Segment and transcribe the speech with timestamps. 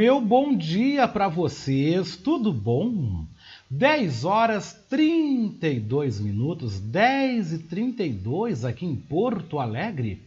[0.00, 3.26] Meu bom dia para vocês, tudo bom?
[3.68, 10.22] 10 horas 32 minutos, 10 e 32 aqui em Porto Alegre,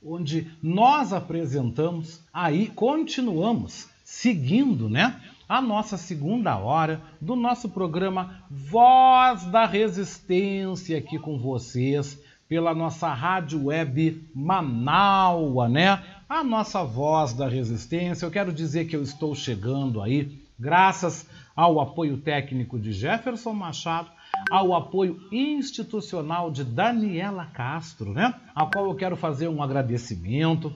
[0.00, 5.20] onde nós apresentamos, aí continuamos seguindo, né?
[5.48, 13.12] A nossa segunda hora do nosso programa Voz da Resistência aqui com vocês, pela nossa
[13.12, 16.04] rádio web Manaua, né?
[16.28, 18.26] A nossa voz da resistência.
[18.26, 24.10] Eu quero dizer que eu estou chegando aí, graças ao apoio técnico de Jefferson Machado,
[24.50, 28.34] ao apoio institucional de Daniela Castro, né?
[28.54, 30.74] A qual eu quero fazer um agradecimento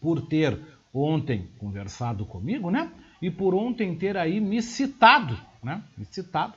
[0.00, 0.58] por ter
[0.94, 2.92] ontem conversado comigo, né?
[3.20, 5.82] E por ontem ter aí me citado, né?
[5.98, 6.54] Me citado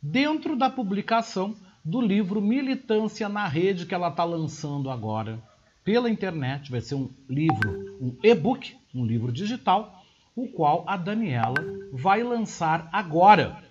[0.00, 1.54] dentro da publicação
[1.84, 5.38] do livro Militância na Rede que ela está lançando agora
[5.84, 10.02] pela internet, vai ser um livro, um e-book, um livro digital,
[10.34, 13.62] o qual a Daniela vai lançar agora,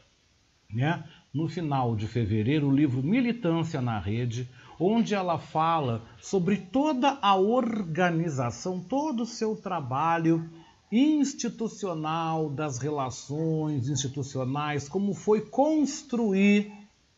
[0.69, 1.03] né?
[1.33, 7.35] No final de fevereiro, o livro Militância na Rede, onde ela fala sobre toda a
[7.35, 10.49] organização, todo o seu trabalho
[10.91, 16.71] institucional, das relações institucionais, como foi construir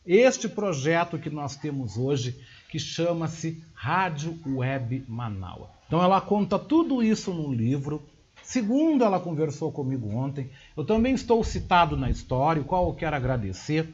[0.05, 2.39] este projeto que nós temos hoje,
[2.73, 5.69] que chama-se Rádio Web Manaua.
[5.85, 8.01] Então ela conta tudo isso no livro.
[8.41, 13.15] Segundo ela conversou comigo ontem, eu também estou citado na história, o qual eu quero
[13.15, 13.93] agradecer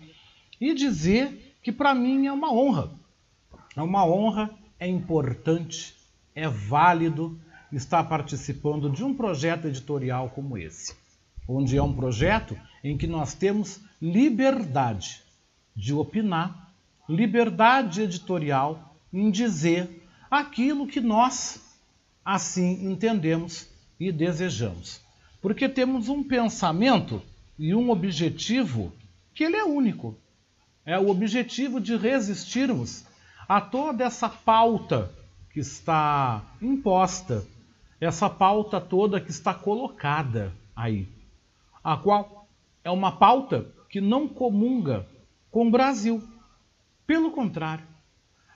[0.61, 2.89] e dizer que para mim é uma honra.
[3.75, 4.49] É uma honra,
[4.79, 5.93] é importante,
[6.33, 7.37] é válido
[7.73, 10.95] estar participando de um projeto editorial como esse,
[11.45, 15.21] onde é um projeto em que nós temos liberdade
[15.75, 16.68] de opinar
[17.09, 21.59] liberdade editorial em dizer aquilo que nós
[22.23, 23.67] assim entendemos
[23.99, 25.01] e desejamos.
[25.41, 27.21] Porque temos um pensamento
[27.57, 28.93] e um objetivo
[29.33, 30.15] que ele é único.
[30.85, 33.03] É o objetivo de resistirmos
[33.47, 35.11] a toda essa pauta
[35.51, 37.45] que está imposta,
[37.99, 41.07] essa pauta toda que está colocada aí,
[41.83, 42.47] a qual
[42.83, 45.05] é uma pauta que não comunga
[45.51, 46.23] com o Brasil.
[47.09, 47.87] Pelo contrário,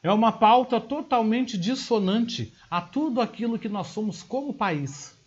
[0.04, 5.18] é uma pauta totalmente dissonante a tudo aquilo que nós somos como país.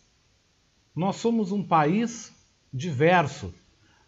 [0.94, 2.32] Nós somos um país
[2.72, 3.53] diverso,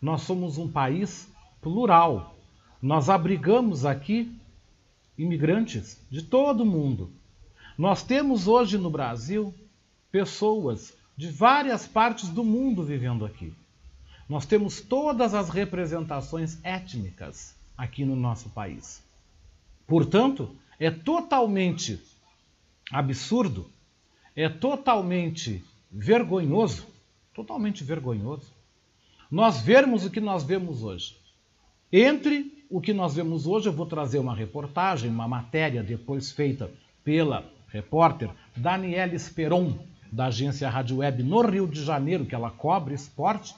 [0.01, 1.29] nós somos um país
[1.61, 2.37] plural.
[2.81, 4.33] Nós abrigamos aqui
[5.19, 7.11] imigrantes de todo o mundo.
[7.77, 9.53] Nós temos hoje no Brasil
[10.13, 13.53] pessoas de várias partes do mundo vivendo aqui.
[14.29, 19.08] Nós temos todas as representações étnicas aqui no nosso país.
[19.89, 21.99] Portanto, é totalmente
[22.93, 23.71] absurdo,
[24.37, 26.87] é totalmente vergonhoso,
[27.35, 28.53] totalmente vergonhoso,
[29.31, 31.17] nós vermos o que nós vemos hoje.
[31.91, 36.71] Entre o que nós vemos hoje, eu vou trazer uma reportagem, uma matéria depois feita
[37.03, 39.79] pela repórter Daniela Esperon,
[40.13, 43.55] da agência Rádio Web no Rio de Janeiro, que ela cobre esporte,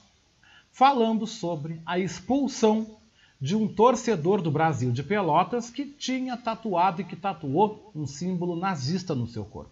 [0.71, 3.00] falando sobre a expulsão
[3.41, 8.55] de um torcedor do Brasil de Pelotas que tinha tatuado e que tatuou um símbolo
[8.55, 9.71] nazista no seu corpo.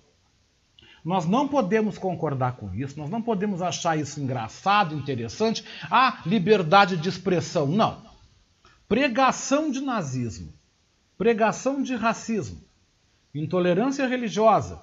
[1.05, 5.63] Nós não podemos concordar com isso, nós não podemos achar isso engraçado, interessante.
[5.89, 7.67] Ah, liberdade de expressão.
[7.67, 8.01] Não.
[8.87, 10.51] Pregação de nazismo,
[11.15, 12.59] pregação de racismo,
[13.35, 14.81] intolerância religiosa,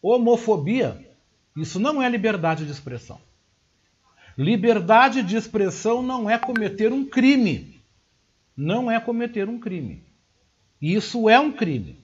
[0.00, 1.14] homofobia,
[1.54, 3.20] isso não é liberdade de expressão.
[4.36, 7.73] Liberdade de expressão não é cometer um crime
[8.56, 10.02] não é cometer um crime.
[10.80, 11.98] Isso é um crime,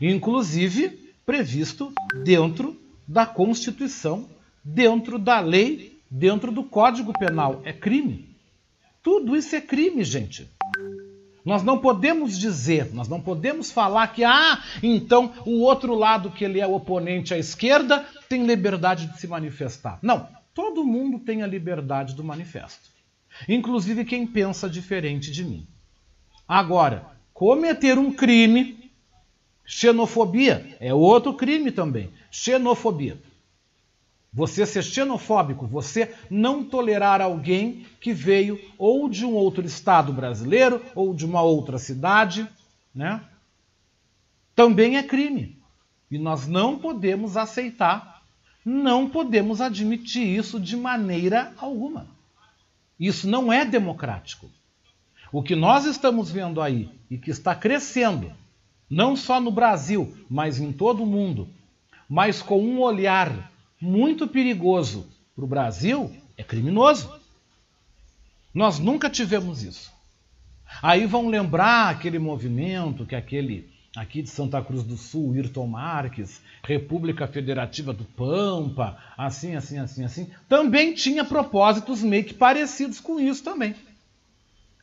[0.00, 1.92] inclusive previsto
[2.24, 4.28] dentro da Constituição,
[4.64, 7.60] dentro da lei, dentro do Código Penal.
[7.64, 8.34] É crime.
[9.02, 10.48] Tudo isso é crime, gente.
[11.44, 16.44] Nós não podemos dizer, nós não podemos falar que, ah, então o outro lado que
[16.44, 19.98] ele é oponente à esquerda tem liberdade de se manifestar.
[20.02, 22.97] Não, todo mundo tem a liberdade do manifesto
[23.46, 25.66] inclusive quem pensa diferente de mim.
[26.46, 28.90] Agora, cometer um crime,
[29.64, 32.10] xenofobia, é outro crime também.
[32.30, 33.20] Xenofobia.
[34.32, 40.82] Você ser xenofóbico, você não tolerar alguém que veio ou de um outro estado brasileiro
[40.94, 42.48] ou de uma outra cidade,
[42.94, 43.22] né?
[44.54, 45.58] Também é crime.
[46.10, 48.22] E nós não podemos aceitar,
[48.64, 52.17] não podemos admitir isso de maneira alguma.
[52.98, 54.50] Isso não é democrático.
[55.30, 58.32] O que nós estamos vendo aí e que está crescendo,
[58.88, 61.48] não só no Brasil, mas em todo o mundo,
[62.08, 63.50] mas com um olhar
[63.80, 67.12] muito perigoso para o Brasil, é criminoso.
[68.52, 69.92] Nós nunca tivemos isso.
[70.82, 76.40] Aí vão lembrar aquele movimento que aquele aqui de Santa Cruz do Sul, Ayrton Marques,
[76.62, 83.18] República Federativa do Pampa, assim, assim, assim, assim, também tinha propósitos meio que parecidos com
[83.18, 83.74] isso também.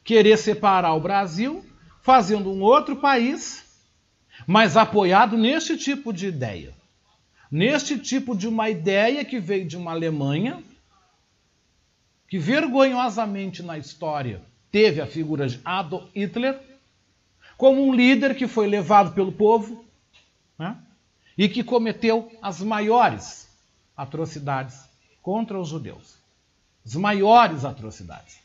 [0.03, 1.65] Querer separar o Brasil,
[2.01, 3.63] fazendo um outro país,
[4.45, 6.73] mas apoiado neste tipo de ideia.
[7.49, 10.61] Neste tipo de uma ideia que veio de uma Alemanha,
[12.27, 14.41] que vergonhosamente na história
[14.71, 16.59] teve a figura de Adolf Hitler,
[17.57, 19.85] como um líder que foi levado pelo povo
[20.57, 20.77] né,
[21.37, 23.49] e que cometeu as maiores
[23.95, 24.79] atrocidades
[25.21, 26.17] contra os judeus.
[26.85, 28.39] As maiores atrocidades.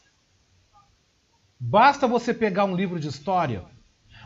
[1.59, 3.63] Basta você pegar um livro de história,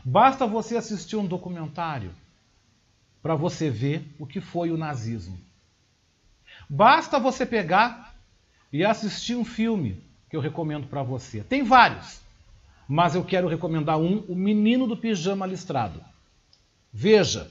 [0.04, 2.14] basta você assistir um documentário
[3.20, 5.36] para você ver o que foi o nazismo.
[6.68, 8.14] Basta você pegar
[8.72, 11.42] e assistir um filme que eu recomendo para você.
[11.42, 12.20] Tem vários,
[12.88, 16.00] mas eu quero recomendar um, O Menino do Pijama Listrado.
[16.92, 17.50] Veja.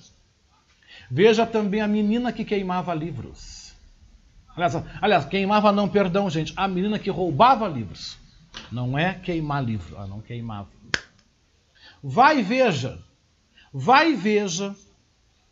[1.09, 3.73] Veja também a menina que queimava livros.
[4.55, 6.53] Aliás, aliás, queimava não, perdão, gente.
[6.55, 8.17] A menina que roubava livros.
[8.71, 10.69] Não é queimar livro, ela não queimava.
[12.01, 12.99] Vai e veja.
[13.73, 14.75] Vai e veja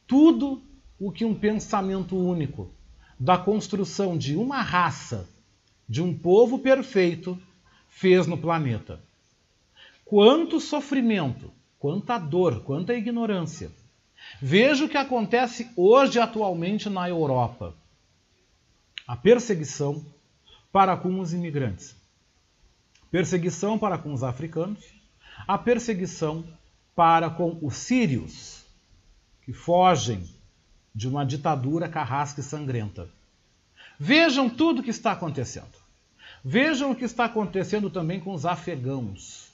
[0.05, 0.61] tudo
[0.99, 2.71] o que um pensamento único
[3.19, 5.27] da construção de uma raça,
[5.87, 7.39] de um povo perfeito,
[7.87, 8.99] fez no planeta.
[10.11, 13.71] Quanto sofrimento, quanta dor, quanta ignorância.
[14.41, 17.73] Veja o que acontece hoje, atualmente, na Europa.
[19.07, 20.05] A perseguição
[20.69, 21.95] para com os imigrantes,
[23.09, 24.83] perseguição para com os africanos,
[25.47, 26.43] a perseguição
[26.93, 28.65] para com os sírios
[29.45, 30.27] que fogem
[30.93, 33.09] de uma ditadura carrasca e sangrenta.
[33.97, 35.79] Vejam tudo o que está acontecendo.
[36.43, 39.50] Vejam o que está acontecendo também com os afegãos.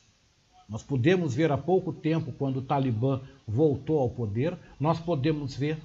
[0.68, 5.78] Nós podemos ver há pouco tempo, quando o Talibã voltou ao poder, nós podemos ver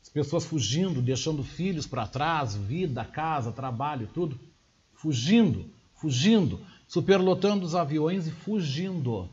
[0.00, 4.38] as pessoas fugindo, deixando filhos para trás, vida, casa, trabalho, tudo.
[4.94, 9.28] Fugindo, fugindo, superlotando os aviões e fugindo.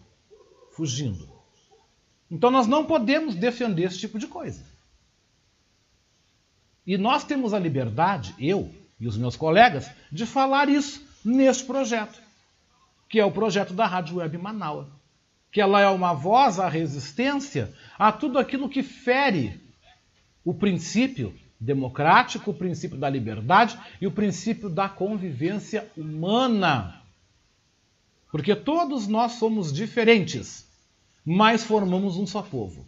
[0.71, 1.29] Fugindo.
[2.29, 4.63] Então nós não podemos defender esse tipo de coisa.
[6.85, 12.21] E nós temos a liberdade, eu e os meus colegas, de falar isso neste projeto,
[13.11, 14.87] que é o projeto da Rádio Web Manaus.
[15.51, 19.61] Que ela é uma voz à resistência a tudo aquilo que fere
[20.43, 27.03] o princípio democrático, o princípio da liberdade e o princípio da convivência humana.
[28.31, 30.71] Porque todos nós somos diferentes
[31.25, 32.85] mas formamos um só povo.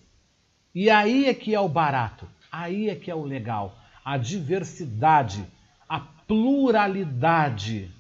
[0.73, 5.45] E aí é que é o barato, aí é que é o legal, a diversidade,
[5.87, 7.91] a pluralidade,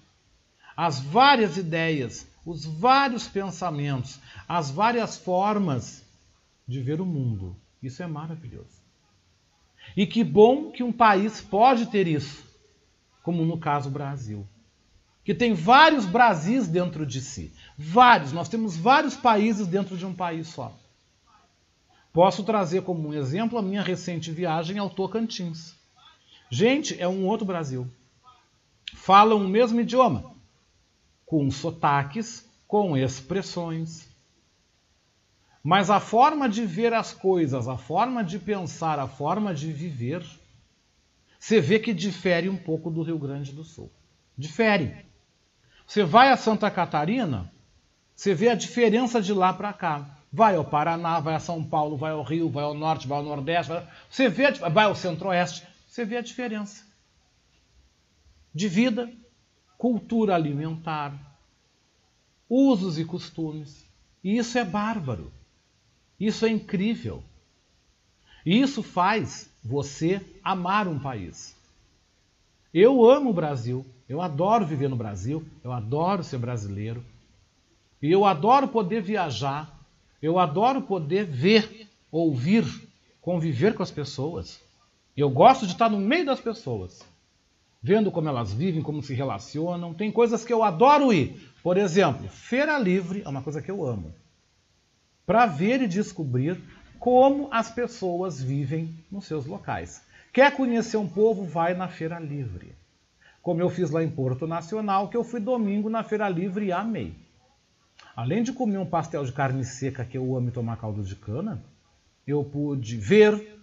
[0.75, 6.03] as várias ideias, os vários pensamentos, as várias formas
[6.67, 7.55] de ver o mundo.
[7.81, 8.83] Isso é maravilhoso.
[9.95, 12.43] E que bom que um país pode ter isso,
[13.21, 14.47] como no caso Brasil
[15.23, 17.53] que tem vários Brasis dentro de si.
[17.77, 18.33] Vários.
[18.33, 20.75] Nós temos vários países dentro de um país só.
[22.11, 25.75] Posso trazer como um exemplo a minha recente viagem ao Tocantins.
[26.49, 27.87] Gente, é um outro Brasil.
[28.93, 30.32] Falam o mesmo idioma,
[31.33, 34.07] com sotaques, com expressões.
[35.63, 40.23] Mas a forma de ver as coisas, a forma de pensar, a forma de viver,
[41.39, 43.91] você vê que difere um pouco do Rio Grande do Sul.
[44.37, 44.95] Difere.
[45.87, 47.51] Você vai a Santa Catarina,
[48.13, 50.19] você vê a diferença de lá para cá.
[50.31, 53.23] Vai ao Paraná, vai a São Paulo, vai ao Rio, vai ao Norte, vai ao
[53.23, 56.85] Nordeste, vai, você vê, vai ao Centro-Oeste, você vê a diferença
[58.53, 59.11] de vida,
[59.83, 61.13] cultura alimentar,
[62.49, 63.85] usos e costumes.
[64.23, 65.29] E isso é bárbaro.
[66.17, 67.21] Isso é incrível.
[68.45, 71.53] E isso faz você amar um país.
[72.73, 73.85] Eu amo o Brasil.
[74.07, 77.03] Eu adoro viver no Brasil, eu adoro ser brasileiro.
[78.01, 79.69] E eu adoro poder viajar,
[80.21, 82.63] eu adoro poder ver, ouvir,
[83.19, 84.61] conviver com as pessoas.
[85.15, 87.05] Eu gosto de estar no meio das pessoas.
[87.83, 89.93] Vendo como elas vivem, como se relacionam.
[89.93, 91.53] Tem coisas que eu adoro ir.
[91.61, 94.15] Por exemplo, Feira Livre é uma coisa que eu amo.
[95.25, 96.57] Para ver e descobrir
[96.97, 100.01] como as pessoas vivem nos seus locais.
[100.31, 101.43] Quer conhecer um povo?
[101.43, 102.73] Vai na Feira Livre.
[103.41, 106.71] Como eu fiz lá em Porto Nacional, que eu fui domingo na Feira Livre e
[106.71, 107.13] amei.
[108.15, 111.15] Além de comer um pastel de carne seca que eu amo e tomar caldo de
[111.15, 111.61] cana,
[112.25, 113.59] eu pude ver,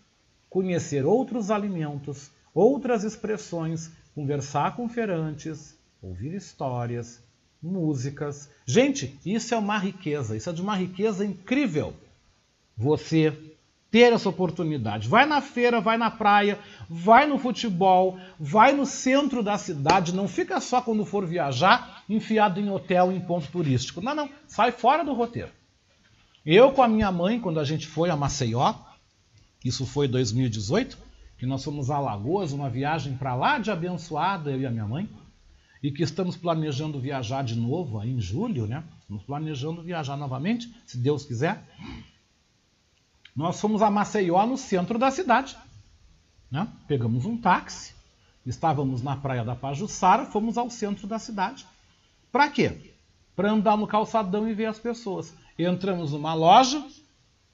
[0.50, 7.22] conhecer outros alimentos, outras expressões, conversar com feirantes, ouvir histórias,
[7.62, 8.50] músicas.
[8.66, 11.94] Gente, isso é uma riqueza, isso é de uma riqueza incrível.
[12.76, 13.36] Você
[13.90, 15.08] ter essa oportunidade.
[15.08, 20.14] Vai na feira, vai na praia, vai no futebol, vai no centro da cidade.
[20.14, 24.00] Não fica só quando for viajar enfiado em hotel, em ponto turístico.
[24.00, 24.30] Não, não.
[24.46, 25.50] Sai fora do roteiro.
[26.46, 28.74] Eu com a minha mãe, quando a gente foi a Maceió,
[29.64, 30.96] isso foi 2018,
[31.40, 34.87] que nós fomos a Alagoas, uma viagem para lá de abençoada, eu e a minha
[34.87, 35.09] mãe,
[35.82, 38.85] e que estamos planejando viajar de novo em julho, né?
[39.00, 41.66] Estamos planejando viajar novamente, se Deus quiser.
[43.35, 45.56] Nós fomos a Maceió, no centro da cidade.
[46.50, 46.68] Né?
[46.87, 47.94] Pegamos um táxi,
[48.44, 51.66] estávamos na praia da Pajuçara, fomos ao centro da cidade.
[52.30, 52.92] Para quê?
[53.35, 55.32] Para andar no calçadão e ver as pessoas.
[55.59, 56.87] Entramos numa loja,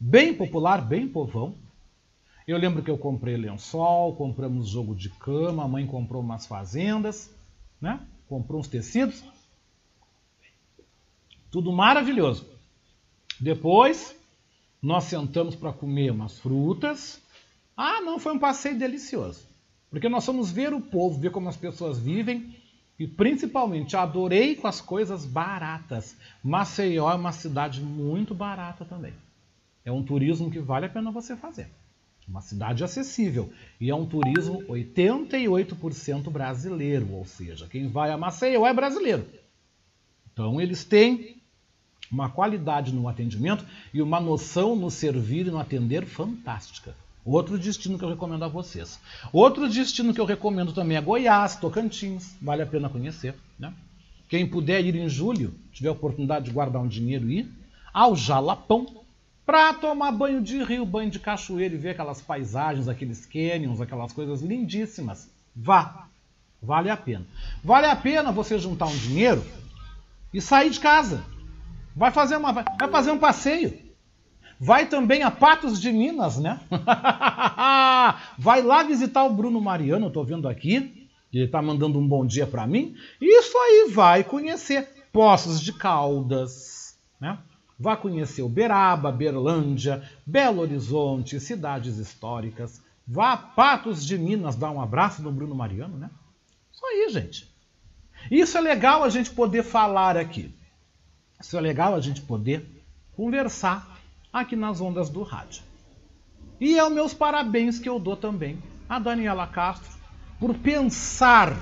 [0.01, 1.55] bem popular, bem povão.
[2.47, 7.29] Eu lembro que eu comprei lençol, compramos jogo de cama, a mãe comprou umas fazendas,
[7.81, 8.01] né?
[8.29, 9.25] comprou uns tecidos.
[11.51, 12.47] Tudo maravilhoso.
[13.41, 14.17] Depois,
[14.81, 17.21] nós sentamos para comer umas frutas.
[17.77, 19.45] Ah, não, foi um passeio delicioso.
[19.91, 22.55] Porque nós fomos ver o povo, ver como as pessoas vivem
[22.99, 26.17] e principalmente adorei com as coisas baratas.
[26.45, 29.15] Maceió é uma cidade muito barata também.
[29.85, 31.69] É um turismo que vale a pena você fazer.
[32.27, 33.53] Uma cidade acessível.
[33.81, 39.27] E é um turismo 88% brasileiro, ou seja, quem vai a Maceió é brasileiro.
[40.33, 41.37] Então eles têm
[42.11, 46.95] uma qualidade no atendimento e uma noção no servir e no atender fantástica.
[47.25, 49.01] Outro destino que eu recomendo a vocês.
[49.33, 53.35] Outro destino que eu recomendo também é Goiás, Tocantins, vale a pena conhecer.
[53.59, 53.75] Né?
[54.29, 57.53] Quem puder ir em julho, tiver a oportunidade de guardar um dinheiro e ir,
[57.93, 59.05] ao Jalapão,
[59.47, 64.13] para tomar banho de rio, banho de cachoeira e ver aquelas paisagens, aqueles canyons, aquelas
[64.13, 65.31] coisas lindíssimas.
[65.55, 66.09] Vá,
[66.61, 67.25] vale a pena.
[67.65, 69.43] Vale a pena você juntar um dinheiro
[70.35, 71.25] e sair de casa
[71.97, 73.79] Vai fazer, uma, vai fazer um passeio.
[74.61, 76.61] Vai também a Patos de Minas, né?
[78.39, 81.09] vai lá visitar o Bruno Mariano, eu tô vendo aqui.
[81.33, 82.95] Ele está mandando um bom dia para mim.
[83.19, 87.39] Isso aí vai conhecer Poços de Caldas, né?
[87.79, 92.83] Vai conhecer Uberaba, Berlândia, Belo Horizonte, cidades históricas.
[93.07, 96.11] Vá a Patos de Minas dar um abraço no Bruno Mariano, né?
[96.73, 97.55] Isso aí, gente.
[98.31, 100.53] Isso é legal a gente poder falar aqui.
[101.41, 104.01] Isso é legal a gente poder conversar
[104.33, 105.63] aqui nas ondas do rádio.
[106.61, 109.97] E é os meus parabéns que eu dou também a Daniela Castro
[110.41, 111.57] por pensar,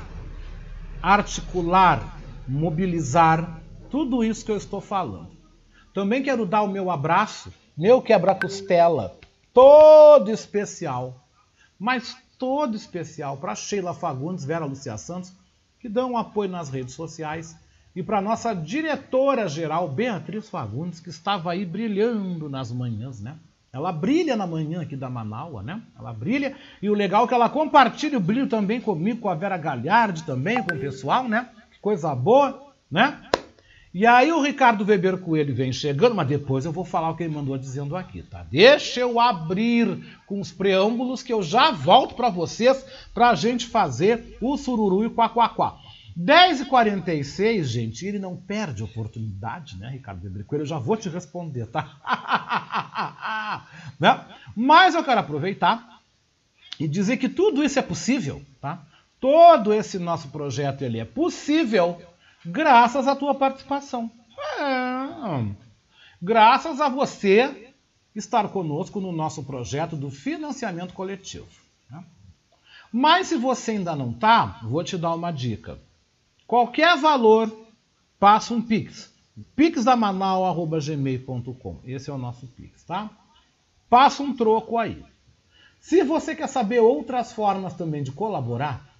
[1.03, 5.34] articular, mobilizar tudo isso que eu estou falando.
[5.95, 9.17] Também quero dar o meu abraço, meu quebra-costela,
[9.53, 11.25] todo especial,
[11.79, 15.33] mas todo especial para Sheila Fagundes, Vera Lucia Santos,
[15.79, 17.57] que dão um apoio nas redes sociais
[17.95, 23.37] e para nossa diretora-geral, Beatriz Fagundes, que estava aí brilhando nas manhãs, né?
[23.73, 25.81] Ela brilha na manhã aqui da Manaua, né?
[25.97, 29.35] Ela brilha e o legal é que ela compartilha o brilho também comigo, com a
[29.37, 31.51] Vera Galhardi também, com o pessoal, né?
[31.71, 33.31] Que coisa boa, né?
[33.95, 37.23] E aí o Ricardo Weber Coelho vem chegando, mas depois eu vou falar o que
[37.23, 38.43] ele mandou dizendo aqui, tá?
[38.43, 42.85] Deixa eu abrir com os preâmbulos que eu já volto para vocês
[43.15, 45.77] para a gente fazer o sururu e o quaquaquá.
[46.19, 53.63] 10h46, gente, ele não perde oportunidade, né, Ricardo Weber Eu já vou te responder, tá?
[54.01, 54.25] né?
[54.57, 56.01] Mas eu quero aproveitar
[56.81, 58.85] e dizer que tudo isso é possível, tá?
[59.21, 62.03] Todo esse nosso projeto ele é possível
[62.45, 64.11] graças à tua participação.
[64.59, 65.47] É,
[66.21, 67.73] graças a você
[68.15, 71.49] estar conosco no nosso projeto do financiamento coletivo.
[71.91, 72.05] Né?
[72.93, 75.79] Mas se você ainda não está, vou te dar uma dica.
[76.47, 77.51] Qualquer valor,
[78.21, 79.13] passa um Pix.
[79.57, 83.11] pixdamanal.gmail.com Esse é o nosso Pix, tá?
[83.89, 85.03] Passa um troco aí.
[85.81, 88.94] Se você quer saber outras formas também de colaborar,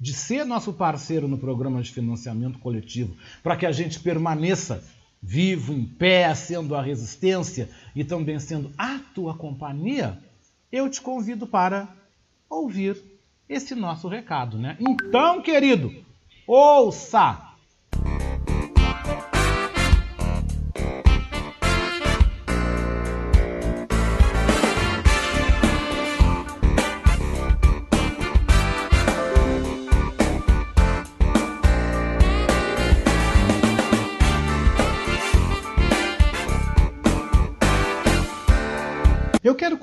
[0.00, 4.82] de ser nosso parceiro no programa de financiamento coletivo, para que a gente permaneça
[5.22, 10.18] vivo, em pé, sendo a resistência e também sendo a tua companhia,
[10.72, 11.88] eu te convido para
[12.48, 12.96] ouvir
[13.46, 14.78] esse nosso recado, né?
[14.80, 15.92] Então, querido,
[16.46, 17.49] ouça!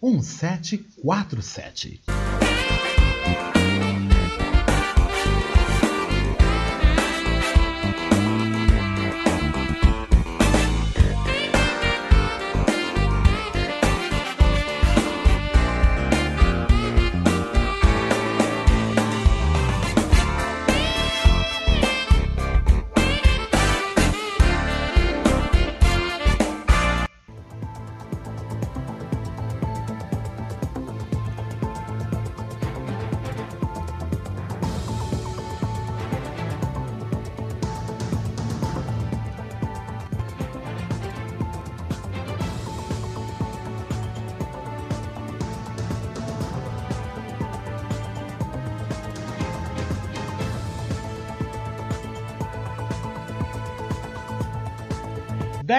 [0.00, 2.47] 1747.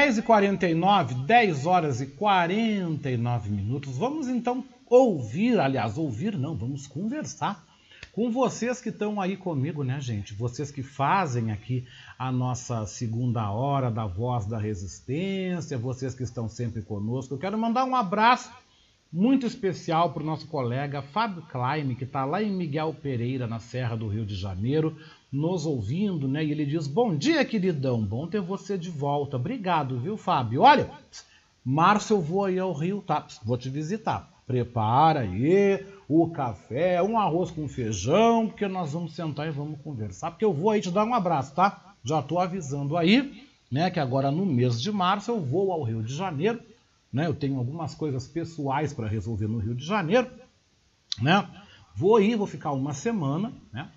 [0.09, 3.95] 10 e 49, 10 horas e 49 minutos.
[3.95, 7.63] Vamos então ouvir, aliás, ouvir não, vamos conversar
[8.11, 10.33] com vocês que estão aí comigo, né, gente?
[10.33, 11.85] Vocês que fazem aqui
[12.17, 17.35] a nossa segunda hora da Voz da Resistência, vocês que estão sempre conosco.
[17.35, 18.51] Eu quero mandar um abraço
[19.13, 23.59] muito especial para o nosso colega Fábio Klein, que está lá em Miguel Pereira, na
[23.59, 24.97] Serra do Rio de Janeiro,
[25.31, 26.43] nos ouvindo, né?
[26.43, 29.37] E ele diz: Bom dia, queridão, bom ter você de volta.
[29.37, 30.61] Obrigado, viu, Fábio?
[30.61, 30.89] Olha,
[31.63, 33.25] março eu vou aí ao Rio, tá?
[33.43, 34.29] Vou te visitar.
[34.45, 40.31] Prepara aí o café, um arroz com feijão, porque nós vamos sentar e vamos conversar.
[40.31, 41.93] Porque eu vou aí te dar um abraço, tá?
[42.03, 43.91] Já tô avisando aí, né?
[43.91, 46.59] Que agora no mês de março eu vou ao Rio de Janeiro,
[47.13, 47.27] né?
[47.27, 50.27] Eu tenho algumas coisas pessoais para resolver no Rio de Janeiro,
[51.21, 51.47] né?
[51.95, 53.87] Vou aí, vou ficar uma semana, né?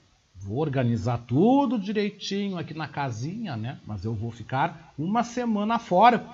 [0.45, 3.79] Vou organizar tudo direitinho aqui na casinha, né?
[3.87, 6.27] Mas eu vou ficar uma semana fora.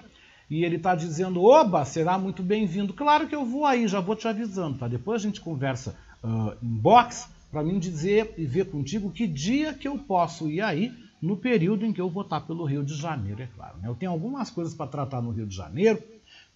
[0.50, 2.94] E ele está dizendo: Oba, será muito bem-vindo.
[2.94, 4.88] Claro que eu vou aí, já vou te avisando, tá?
[4.88, 5.94] Depois a gente conversa
[6.24, 10.62] uh, em box para mim dizer e ver contigo que dia que eu posso ir
[10.62, 13.78] aí no período em que eu vou estar pelo Rio de Janeiro, é claro.
[13.78, 13.88] Né?
[13.88, 16.02] Eu tenho algumas coisas para tratar no Rio de Janeiro,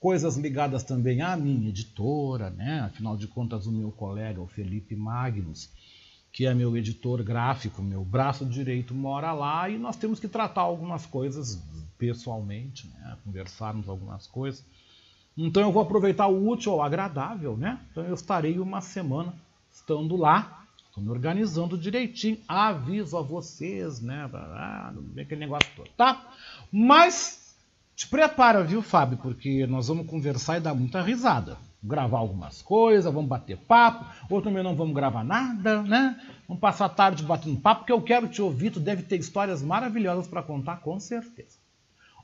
[0.01, 2.81] coisas ligadas também à minha editora, né?
[2.81, 5.69] Afinal de contas, o meu colega, o Felipe Magnus,
[6.33, 10.63] que é meu editor gráfico, meu braço direito, mora lá e nós temos que tratar
[10.63, 11.63] algumas coisas
[11.99, 13.19] pessoalmente, né?
[13.23, 14.65] conversarmos algumas coisas.
[15.37, 17.81] Então eu vou aproveitar o útil ao agradável, né?
[17.91, 19.35] Então eu estarei uma semana
[19.71, 24.29] estando lá, estou me organizando direitinho, aviso a vocês, né?
[24.33, 26.33] Ah, aquele negócio todo, tá?
[26.71, 27.57] Mas
[27.95, 29.19] te prepara, viu, Fábio?
[29.19, 34.41] Porque nós vamos conversar e dar muita risada gravar algumas coisas, vamos bater papo, ou
[34.41, 36.21] também não vamos gravar nada, né?
[36.47, 39.63] Vamos passar a tarde batendo papo, porque eu quero te ouvir, tu deve ter histórias
[39.63, 41.59] maravilhosas para contar, com certeza.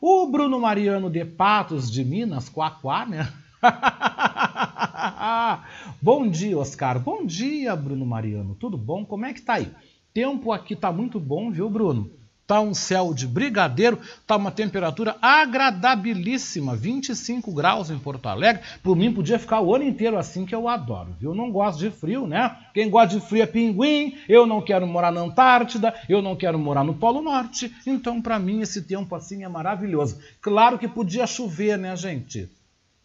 [0.00, 3.32] O Bruno Mariano de Patos, de Minas, Quaquá, né?
[6.00, 7.00] bom dia, Oscar.
[7.00, 8.54] Bom dia, Bruno Mariano.
[8.54, 9.04] Tudo bom?
[9.04, 9.72] Como é que tá aí?
[10.14, 12.10] Tempo aqui tá muito bom, viu, Bruno?
[12.48, 18.62] Tá um céu de brigadeiro, tá uma temperatura agradabilíssima, 25 graus em Porto Alegre.
[18.82, 21.32] Por mim podia ficar o ano inteiro assim que eu adoro, viu?
[21.32, 22.56] Eu não gosto de frio, né?
[22.72, 24.16] Quem gosta de frio é pinguim.
[24.26, 27.70] Eu não quero morar na Antártida, eu não quero morar no Polo Norte.
[27.86, 30.18] Então, para mim esse tempo assim é maravilhoso.
[30.40, 32.48] Claro que podia chover, né, gente?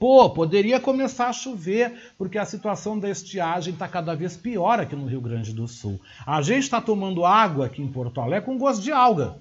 [0.03, 4.97] Pô, poderia começar a chover, porque a situação da estiagem está cada vez pior aqui
[4.97, 5.97] no Rio Grande do Sul.
[6.25, 9.39] A gente está tomando água aqui em Porto Alegre com gosto de alga.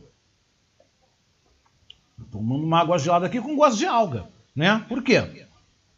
[2.30, 4.28] Tomando uma água gelada aqui com gosto de alga.
[4.54, 4.86] né?
[4.88, 5.48] Por quê?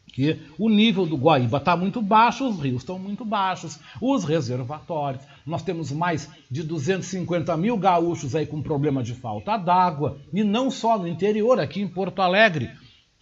[0.07, 5.25] Porque o nível do Guaíba está muito baixo, os rios estão muito baixos, os reservatórios.
[5.45, 10.71] Nós temos mais de 250 mil gaúchos aí com problema de falta d'água, e não
[10.71, 12.71] só no interior, aqui em Porto Alegre.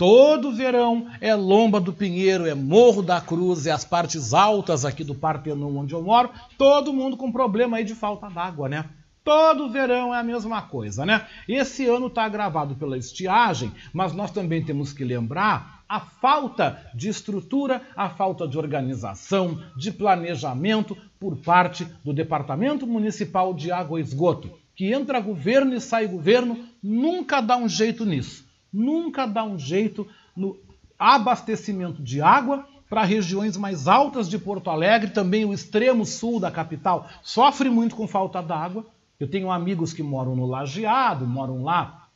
[0.03, 5.05] Todo verão é Lomba do Pinheiro, é Morro da Cruz, é as partes altas aqui
[5.05, 8.85] do Partenon onde eu moro, todo mundo com problema aí de falta d'água, né?
[9.23, 11.25] Todo verão é a mesma coisa, né?
[11.47, 17.09] Esse ano está agravado pela estiagem, mas nós também temos que lembrar a falta de
[17.09, 24.03] estrutura, a falta de organização, de planejamento por parte do Departamento Municipal de Água e
[24.03, 28.42] Esgoto, que entra governo e sai governo, nunca dá um jeito nisso.
[28.73, 30.07] Nunca dá um jeito
[30.37, 30.59] no
[30.99, 36.51] abastecimento de água para regiões mais altas de Porto Alegre, também o extremo sul da
[36.51, 38.87] capital sofre muito com falta d'água.
[39.19, 42.09] Eu tenho amigos que moram no Lajeado, moram lá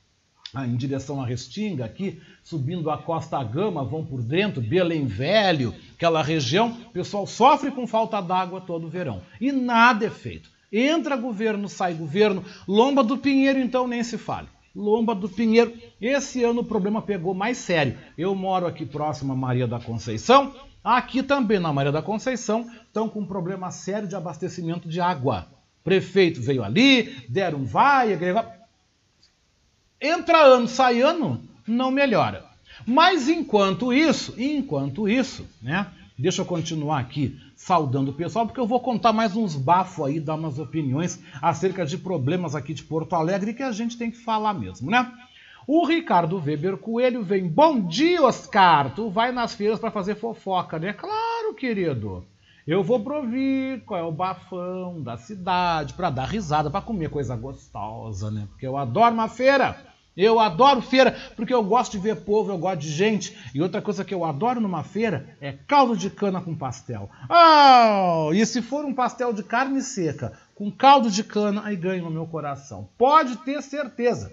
[0.55, 5.75] ah, em direção à Restinga, aqui, subindo a Costa Gama, vão por dentro, Belém Velho,
[5.95, 9.23] aquela região, o pessoal sofre com falta d'água todo verão.
[9.41, 10.51] E nada é feito.
[10.73, 12.45] Entra governo, sai governo.
[12.67, 14.49] Lomba do Pinheiro, então, nem se fale.
[14.77, 15.75] Lomba do Pinheiro.
[16.01, 17.99] Esse ano o problema pegou mais sério.
[18.17, 20.55] Eu moro aqui próximo a Maria da Conceição.
[20.85, 25.49] Aqui também na Maria da Conceição estão com um problema sério de abastecimento de água
[25.87, 28.19] prefeito veio ali, deram vai,
[30.01, 32.45] entra ano, sai ano, não melhora.
[32.85, 35.87] Mas enquanto isso, enquanto isso, né?
[36.19, 40.21] Deixa eu continuar aqui saudando o pessoal, porque eu vou contar mais uns bafos aí,
[40.21, 44.19] dar umas opiniões acerca de problemas aqui de Porto Alegre que a gente tem que
[44.19, 45.11] falar mesmo, né?
[45.67, 47.49] O Ricardo Weber Coelho vem.
[47.49, 48.95] Bom dia, Oscar!
[48.95, 50.93] Tu vai nas feiras para fazer fofoca, né?
[50.93, 52.25] Claro, querido.
[52.65, 57.35] Eu vou provir qual é o bafão da cidade, para dar risada, para comer coisa
[57.35, 58.47] gostosa, né?
[58.51, 59.77] Porque eu adoro uma feira.
[60.17, 63.37] Eu adoro feira, porque eu gosto de ver povo, eu gosto de gente.
[63.55, 67.11] E outra coisa que eu adoro numa feira é caldo de cana com pastel.
[67.29, 72.03] Oh, e se for um pastel de carne seca com caldo de cana, aí ganha
[72.03, 72.89] no meu coração.
[72.97, 74.33] Pode ter certeza.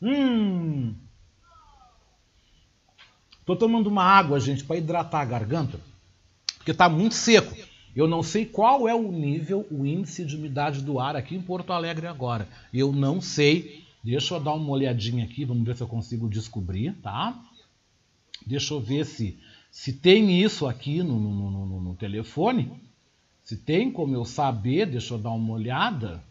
[0.00, 0.94] Hum.
[3.44, 5.90] Tô tomando uma água, gente, para hidratar a garganta
[6.60, 7.56] porque está muito seco.
[7.96, 11.40] Eu não sei qual é o nível, o índice de umidade do ar aqui em
[11.40, 12.46] Porto Alegre agora.
[12.72, 13.84] Eu não sei.
[14.02, 17.38] Deixa eu dar uma olhadinha aqui, vamos ver se eu consigo descobrir, tá?
[18.46, 19.38] Deixa eu ver se,
[19.70, 22.70] se tem isso aqui no, no, no, no telefone.
[23.42, 26.22] Se tem como eu saber, deixa eu dar uma olhada.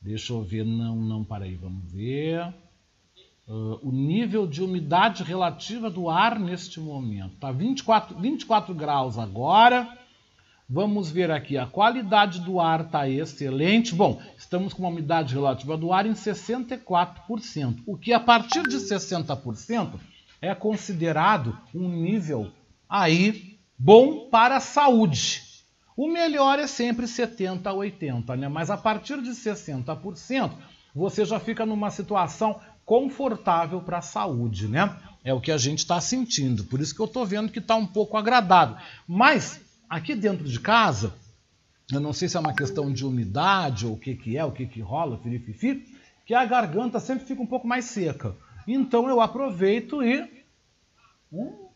[0.00, 2.52] Deixa eu ver, não, não, para aí, vamos ver.
[3.48, 7.34] Uh, o nível de umidade relativa do ar neste momento.
[7.34, 9.98] Está 24, 24 graus agora.
[10.68, 13.94] Vamos ver aqui, a qualidade do ar está excelente.
[13.94, 18.76] Bom, estamos com uma umidade relativa do ar em 64%, o que a partir de
[18.76, 20.00] 60%
[20.40, 22.50] é considerado um nível
[22.88, 25.42] aí bom para a saúde.
[25.96, 28.48] O melhor é sempre 70 a 80, né?
[28.48, 30.50] Mas a partir de 60%,
[30.94, 34.96] você já fica numa situação confortável para a saúde, né?
[35.22, 36.64] É o que a gente está sentindo.
[36.64, 38.76] Por isso que eu estou vendo que está um pouco agradável.
[39.06, 41.14] Mas aqui dentro de casa,
[41.92, 44.52] eu não sei se é uma questão de umidade ou o que, que é, o
[44.52, 45.86] que, que rola, firififi,
[46.24, 48.34] que a garganta sempre fica um pouco mais seca.
[48.66, 50.44] Então eu aproveito e
[51.30, 51.68] hum,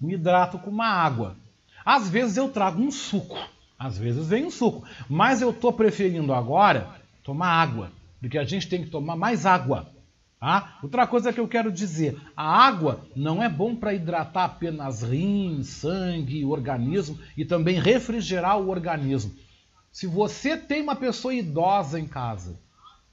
[0.00, 1.36] me hidrato com uma água.
[1.84, 3.38] Às vezes eu trago um suco,
[3.78, 8.68] às vezes vem um suco, mas eu estou preferindo agora tomar água, porque a gente
[8.68, 9.93] tem que tomar mais água.
[10.40, 15.02] Ah, outra coisa que eu quero dizer: a água não é bom para hidratar apenas
[15.02, 19.34] rins, sangue, organismo e também refrigerar o organismo.
[19.90, 22.58] Se você tem uma pessoa idosa em casa,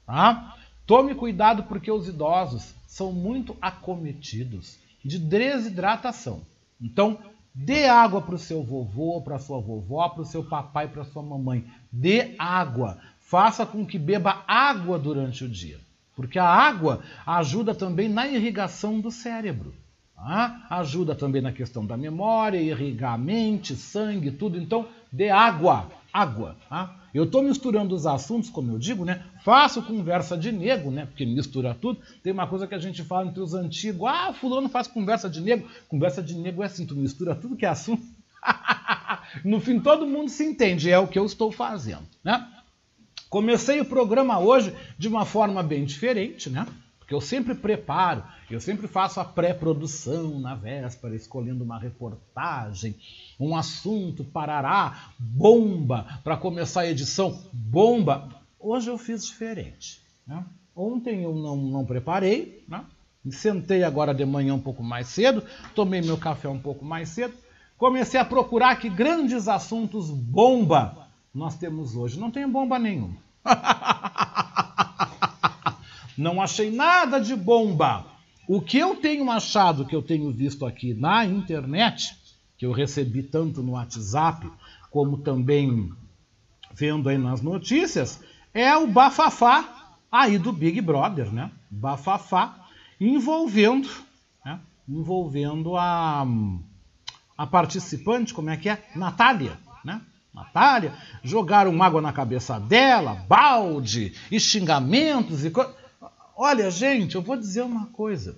[0.04, 0.56] tá?
[0.86, 6.42] tome cuidado porque os idosos são muito acometidos de desidratação.
[6.80, 7.18] Então,
[7.54, 11.22] dê água para o seu vovô, para sua vovó, para o seu papai, para sua
[11.22, 11.64] mamãe.
[11.90, 12.98] Dê água.
[13.20, 15.80] Faça com que beba água durante o dia.
[16.14, 19.74] Porque a água ajuda também na irrigação do cérebro.
[20.14, 20.66] Tá?
[20.70, 24.56] Ajuda também na questão da memória, irrigar a mente, sangue, tudo.
[24.56, 26.56] Então, dê água, água.
[26.68, 26.94] Tá?
[27.12, 29.24] Eu estou misturando os assuntos, como eu digo, né?
[29.42, 31.06] Faço conversa de nego, né?
[31.06, 32.00] Porque mistura tudo.
[32.22, 34.08] Tem uma coisa que a gente fala entre os antigos.
[34.08, 35.68] Ah, fulano faz conversa de nego.
[35.88, 38.02] Conversa de nego é assim, tu mistura tudo que é assunto.
[39.44, 40.90] no fim, todo mundo se entende.
[40.90, 42.46] É o que eu estou fazendo, né?
[43.32, 46.66] Comecei o programa hoje de uma forma bem diferente, né?
[46.98, 52.94] Porque eu sempre preparo, eu sempre faço a pré-produção na véspera, escolhendo uma reportagem,
[53.40, 58.28] um assunto, parará, bomba, para começar a edição, bomba.
[58.60, 60.02] Hoje eu fiz diferente.
[60.26, 60.44] Né?
[60.76, 62.84] Ontem eu não, não preparei, né?
[63.24, 65.42] Me sentei agora de manhã um pouco mais cedo,
[65.74, 67.32] tomei meu café um pouco mais cedo,
[67.78, 71.01] comecei a procurar que grandes assuntos bomba
[71.34, 72.18] nós temos hoje.
[72.18, 73.16] Não tem bomba nenhuma.
[76.16, 78.04] Não achei nada de bomba.
[78.46, 82.14] O que eu tenho achado, que eu tenho visto aqui na internet,
[82.58, 84.50] que eu recebi tanto no WhatsApp,
[84.90, 85.90] como também
[86.72, 88.20] vendo aí nas notícias,
[88.52, 91.50] é o bafafá aí do Big Brother, né?
[91.70, 92.66] Bafafá
[93.00, 93.88] envolvendo,
[94.44, 94.60] né?
[94.88, 96.26] envolvendo a,
[97.36, 98.90] a participante, como é que é?
[98.94, 100.00] Natália, né?
[100.34, 105.74] Natália, jogaram água na cabeça dela, balde e xingamentos e coisas.
[106.34, 108.36] Olha, gente, eu vou dizer uma coisa.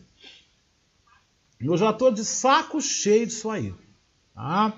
[1.61, 3.73] Eu já estou de saco cheio disso aí.
[4.35, 4.73] Tá?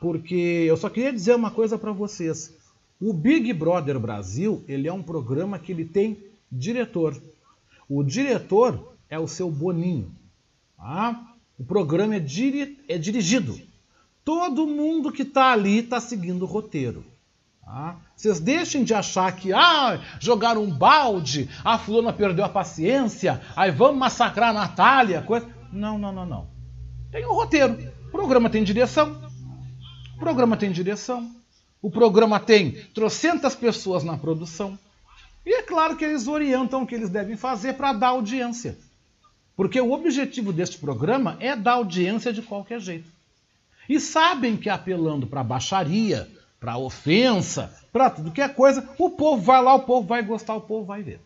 [0.00, 2.52] Porque eu só queria dizer uma coisa para vocês.
[3.00, 6.18] O Big Brother Brasil, ele é um programa que ele tem
[6.50, 7.20] diretor.
[7.88, 10.10] O diretor é o seu Boninho.
[10.76, 11.34] Tá?
[11.58, 13.60] O programa é, diri é dirigido.
[14.24, 17.04] Todo mundo que está ali está seguindo o roteiro.
[17.64, 17.96] Tá?
[18.16, 23.70] Vocês deixem de achar que ah, jogaram um balde, a fulana perdeu a paciência, aí
[23.70, 25.22] vamos massacrar a Natália.
[25.22, 25.48] Coisa...
[25.72, 26.46] Não, não, não, não.
[27.10, 27.92] Tem um roteiro.
[28.06, 29.20] O programa tem direção.
[30.16, 31.30] O programa tem direção.
[31.82, 34.78] O programa tem trocentas pessoas na produção.
[35.44, 38.78] E é claro que eles orientam o que eles devem fazer para dar audiência.
[39.56, 43.13] Porque o objetivo deste programa é dar audiência de qualquer jeito.
[43.88, 49.42] E sabem que apelando para baixaria, para ofensa, para tudo que é coisa, o povo
[49.42, 51.20] vai lá, o povo vai gostar, o povo vai ver.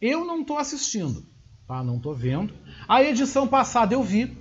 [0.00, 1.26] Eu não estou assistindo,
[1.66, 1.82] tá?
[1.84, 2.54] Não estou vendo.
[2.88, 4.38] A edição passada eu vi,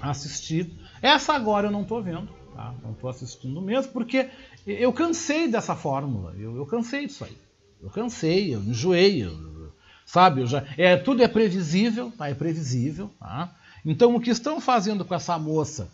[0.00, 0.74] assisti.
[1.02, 2.74] Essa agora eu não estou vendo, tá?
[2.82, 4.30] Não estou assistindo mesmo, porque
[4.66, 6.34] eu cansei dessa fórmula.
[6.38, 7.36] Eu, eu cansei disso aí.
[7.82, 9.72] Eu cansei, eu enjoei, eu,
[10.06, 10.40] sabe?
[10.40, 12.28] Eu já, é, tudo é previsível, tá?
[12.28, 13.54] É previsível, tá?
[13.84, 15.90] Então o que estão fazendo com essa moça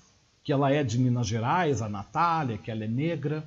[0.47, 3.45] que ela é de Minas Gerais, a Natália, que ela é negra,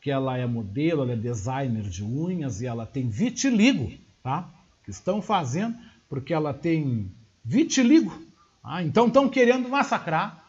[0.00, 3.90] que ela é modelo, ela é designer de unhas e ela tem vitiligo,
[4.22, 4.48] tá?
[4.84, 5.76] Que estão fazendo
[6.08, 7.10] porque ela tem
[7.44, 8.16] vitiligo.
[8.62, 8.84] Tá?
[8.84, 10.48] Então estão querendo massacrar.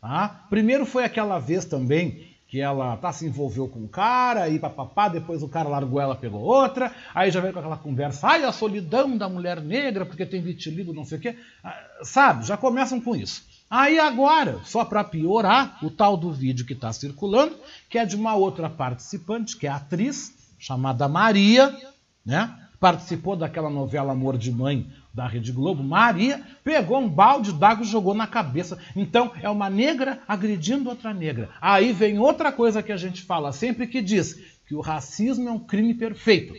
[0.00, 0.46] Tá?
[0.48, 5.10] Primeiro foi aquela vez também que ela tá, se envolveu com um cara, e papapá,
[5.10, 8.52] depois o cara largou ela, pegou outra, aí já veio com aquela conversa, ai, a
[8.52, 11.36] solidão da mulher negra, porque tem vitiligo, não sei o quê.
[11.62, 13.57] Ah, sabe, já começam com isso.
[13.70, 17.54] Aí agora, só para piorar, o tal do vídeo que está circulando,
[17.90, 21.76] que é de uma outra participante, que é atriz, chamada Maria,
[22.24, 22.58] né?
[22.80, 25.82] Participou daquela novela Amor de Mãe da Rede Globo.
[25.82, 28.78] Maria pegou um balde d'água e jogou na cabeça.
[28.94, 31.50] Então, é uma negra agredindo outra negra.
[31.60, 35.52] Aí vem outra coisa que a gente fala sempre que diz que o racismo é
[35.52, 36.54] um crime perfeito.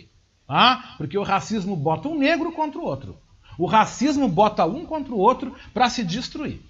[0.48, 3.18] Ah, porque o racismo bota um negro contra o outro.
[3.58, 6.69] O racismo bota um contra o outro para se destruir.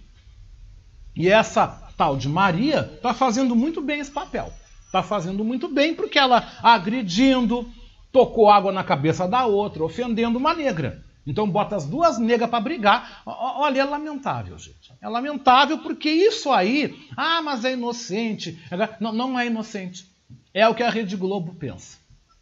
[1.15, 1.67] E essa
[1.97, 4.53] tal de Maria está fazendo muito bem esse papel.
[4.85, 7.69] Está fazendo muito bem porque ela agredindo,
[8.11, 11.03] tocou água na cabeça da outra, ofendendo uma negra.
[11.27, 13.21] Então bota as duas negras para brigar.
[13.25, 14.91] Olha, é lamentável, gente.
[14.99, 18.59] É lamentável porque isso aí, ah, mas é inocente.
[18.99, 20.09] Não, não é inocente.
[20.53, 21.99] É o que a Rede Globo pensa.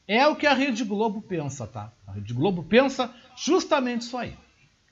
[0.07, 1.91] É o que a Rede Globo pensa, tá?
[2.07, 4.33] A Rede Globo pensa justamente isso aí.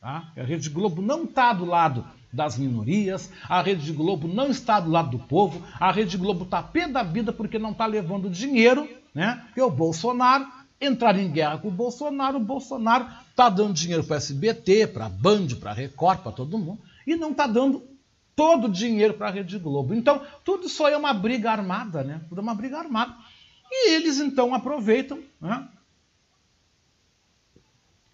[0.02, 0.30] Tá?
[0.36, 2.06] A Rede Globo não está do lado
[2.36, 6.62] das minorias, a Rede Globo não está do lado do povo, a Rede Globo está
[6.62, 9.42] pé da vida porque não está levando dinheiro, né?
[9.46, 10.46] Porque o Bolsonaro
[10.80, 15.48] entrar em guerra com o Bolsonaro, o Bolsonaro está dando dinheiro para SBT, para Band,
[15.60, 17.84] para Record, para todo mundo, e não está dando
[18.36, 19.94] todo o dinheiro para a Rede Globo.
[19.94, 22.22] Então, tudo isso aí é uma briga armada, né?
[22.28, 23.16] Tudo é uma briga armada.
[23.72, 25.68] E eles então aproveitam, né?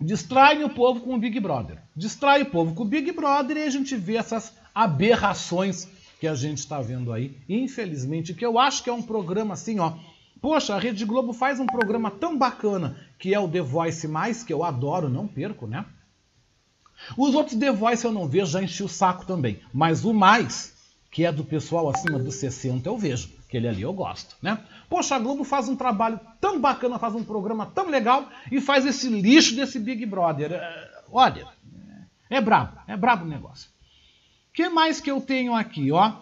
[0.02, 1.78] Distraem o povo com o Big Brother.
[1.96, 5.88] Distrai o povo com o Big Brother e a gente vê essas aberrações
[6.20, 9.80] que a gente está vendo aí, infelizmente, que eu acho que é um programa assim,
[9.80, 9.94] ó.
[10.40, 14.44] Poxa, a Rede Globo faz um programa tão bacana que é o The Voice Mais,
[14.44, 15.86] que eu adoro, não perco, né?
[17.18, 19.60] Os outros The Voice eu não vejo, já enchi o saco também.
[19.74, 20.74] Mas o mais,
[21.12, 23.30] que é do pessoal acima dos 60, eu vejo.
[23.52, 24.58] Aquele ali eu gosto, né?
[24.90, 28.86] Poxa, a Globo faz um trabalho tão bacana, faz um programa tão legal e faz
[28.86, 30.54] esse lixo desse Big Brother.
[30.54, 31.46] É, olha,
[32.30, 33.70] é brabo, é brabo o negócio.
[34.50, 36.14] O que mais que eu tenho aqui, ó?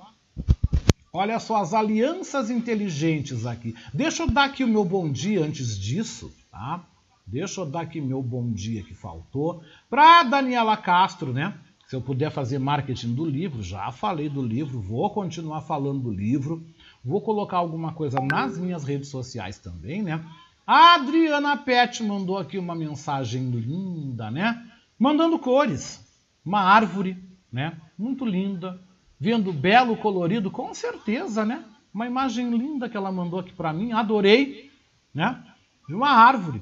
[1.13, 3.76] Olha só as alianças inteligentes aqui.
[3.94, 6.84] Deixa eu dar aqui o meu bom dia antes disso, tá?
[7.28, 11.54] Deixa eu dar aqui meu bom dia que faltou para Daniela Castro, né?
[11.88, 16.12] Se eu puder fazer marketing do livro, já falei do livro, vou continuar falando do
[16.12, 16.63] livro.
[17.04, 20.24] Vou colocar alguma coisa nas minhas redes sociais também, né?
[20.66, 24.70] A Adriana Pet mandou aqui uma mensagem linda, né?
[25.00, 26.06] mandando cores.
[26.46, 27.18] Uma árvore,
[27.52, 27.80] né?
[27.98, 28.80] Muito linda,
[29.20, 31.64] vendo belo colorido, com certeza, né?
[31.94, 34.70] Uma imagem linda que ela mandou aqui para mim, adorei,
[35.14, 35.44] né?
[35.88, 36.62] De uma árvore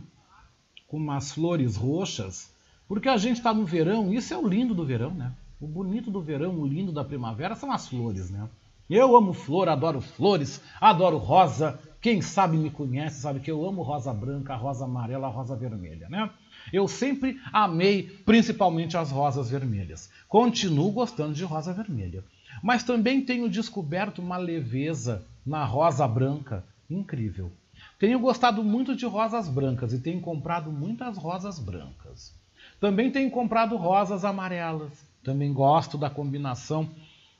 [0.88, 2.54] com umas flores roxas,
[2.88, 5.34] porque a gente está no verão, isso é o lindo do verão, né?
[5.60, 8.48] O bonito do verão, o lindo da primavera são as flores, né?
[8.90, 11.80] Eu amo flor, adoro flores, adoro rosa.
[12.00, 16.30] Quem sabe me conhece, sabe que eu amo rosa branca, rosa amarela, rosa vermelha, né?
[16.72, 20.10] Eu sempre amei principalmente as rosas vermelhas.
[20.28, 22.24] Continuo gostando de rosa vermelha.
[22.64, 27.52] Mas também tenho descoberto uma leveza na rosa branca incrível.
[28.00, 32.34] Tenho gostado muito de rosas brancas e tenho comprado muitas rosas brancas.
[32.80, 34.92] Também tenho comprado rosas amarelas.
[35.24, 36.90] Também gosto da combinação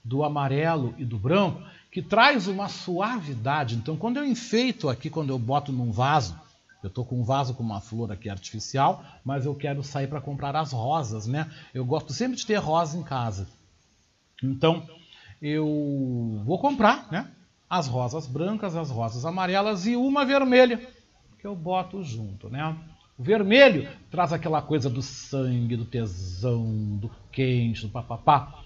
[0.04, 3.76] do amarelo e do branco, que traz uma suavidade.
[3.76, 6.40] Então, quando eu enfeito aqui, quando eu boto num vaso,
[6.84, 10.22] eu estou com um vaso com uma flor aqui artificial, mas eu quero sair para
[10.22, 11.52] comprar as rosas, né?
[11.74, 13.48] Eu gosto sempre de ter rosa em casa.
[14.44, 14.88] Então,
[15.42, 17.30] eu vou comprar, né?
[17.70, 20.88] As rosas brancas, as rosas amarelas e uma vermelha,
[21.40, 22.78] que eu boto junto, né?
[23.18, 28.64] O vermelho traz aquela coisa do sangue, do tesão, do quente, do papapá.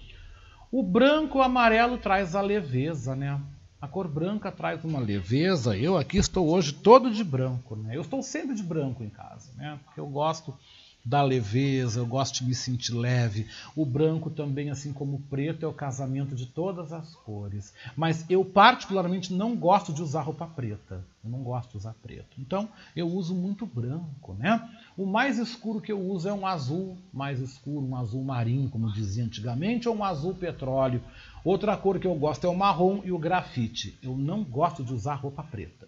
[0.72, 3.40] O branco o amarelo traz a leveza, né?
[3.82, 5.76] A cor branca traz uma leveza.
[5.76, 7.98] Eu aqui estou hoje todo de branco, né?
[7.98, 9.78] Eu estou sempre de branco em casa, né?
[9.84, 10.58] Porque eu gosto
[11.04, 13.48] da leveza, eu gosto de me sentir leve.
[13.76, 17.74] O branco também, assim como o preto, é o casamento de todas as cores.
[17.96, 21.04] Mas eu particularmente não gosto de usar roupa preta.
[21.24, 22.40] Eu não gosto de usar preto.
[22.40, 24.68] Então, eu uso muito branco, né?
[24.98, 28.92] O mais escuro que eu uso é um azul mais escuro, um azul marinho, como
[28.92, 31.02] dizia antigamente, ou um azul petróleo.
[31.44, 33.98] Outra cor que eu gosto é o marrom e o grafite.
[34.02, 35.88] Eu não gosto de usar roupa preta.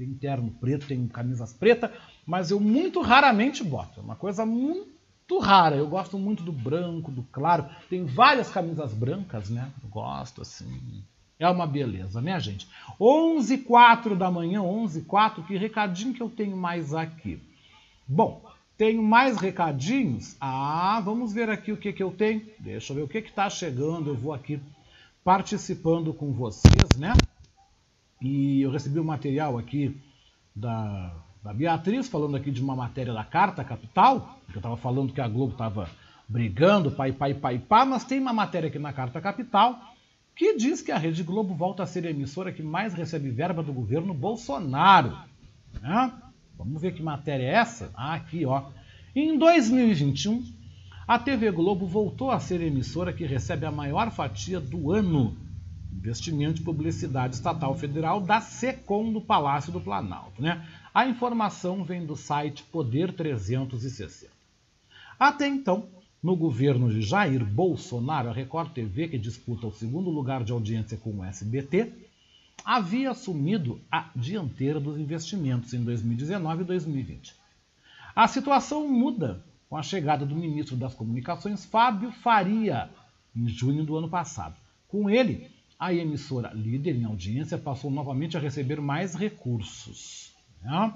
[0.00, 1.90] Tenho terno preto, tenho camisas pretas,
[2.26, 4.00] mas eu muito raramente boto.
[4.00, 5.76] É uma coisa muito rara.
[5.76, 7.66] Eu gosto muito do branco, do claro.
[7.90, 9.70] Tem várias camisas brancas, né?
[9.82, 11.04] Eu gosto assim.
[11.38, 12.66] É uma beleza, né, gente?
[12.98, 17.38] 11 h da manhã, 11 h que recadinho que eu tenho mais aqui?
[18.08, 18.42] Bom,
[18.78, 20.34] tenho mais recadinhos.
[20.40, 22.40] Ah, vamos ver aqui o que, que eu tenho.
[22.58, 24.08] Deixa eu ver o que está chegando.
[24.08, 24.58] Eu vou aqui
[25.22, 27.12] participando com vocês, né?
[28.20, 30.00] E eu recebi um material aqui
[30.54, 35.12] da da Beatriz, falando aqui de uma matéria da Carta Capital, que eu estava falando
[35.12, 35.88] que a Globo estava
[36.28, 39.80] brigando, pai, pai, pai, pá, mas tem uma matéria aqui na Carta Capital
[40.36, 43.62] que diz que a Rede Globo volta a ser a emissora que mais recebe verba
[43.62, 45.16] do governo Bolsonaro.
[45.82, 46.12] Né?
[46.56, 47.90] Vamos ver que matéria é essa?
[47.94, 48.70] Ah, aqui, ó.
[49.14, 50.44] Em 2021,
[51.06, 55.36] a TV Globo voltou a ser a emissora que recebe a maior fatia do ano.
[55.92, 60.40] Investimento de Publicidade Estatal Federal da SECOM do Palácio do Planalto.
[60.40, 60.66] Né?
[60.94, 64.32] A informação vem do site Poder 360.
[65.18, 65.88] Até então,
[66.22, 70.96] no governo de Jair Bolsonaro, a Record TV, que disputa o segundo lugar de audiência
[70.96, 71.92] com o SBT,
[72.64, 77.34] havia assumido a dianteira dos investimentos em 2019 e 2020.
[78.14, 82.90] A situação muda com a chegada do ministro das Comunicações, Fábio Faria,
[83.34, 84.56] em junho do ano passado.
[84.88, 85.50] Com ele,
[85.80, 90.34] a emissora líder em audiência passou novamente a receber mais recursos.
[90.62, 90.92] Né?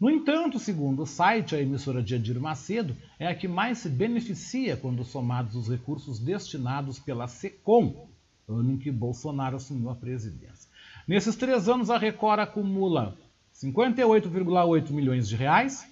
[0.00, 3.90] No entanto, segundo o site, a emissora de Edir Macedo é a que mais se
[3.90, 8.08] beneficia quando somados os recursos destinados pela SECOM,
[8.48, 10.70] ano em que Bolsonaro assumiu a presidência.
[11.06, 13.14] Nesses três anos, a Record acumula
[13.54, 15.86] 58,8 milhões de reais,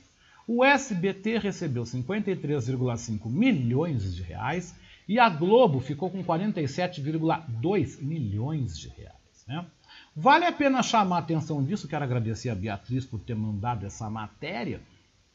[0.46, 4.74] o SBT recebeu 53,5 milhões de reais
[5.10, 9.44] e a Globo ficou com 47,2 milhões de reais.
[9.48, 9.66] Né?
[10.14, 14.08] Vale a pena chamar a atenção disso, quero agradecer a Beatriz por ter mandado essa
[14.08, 14.80] matéria.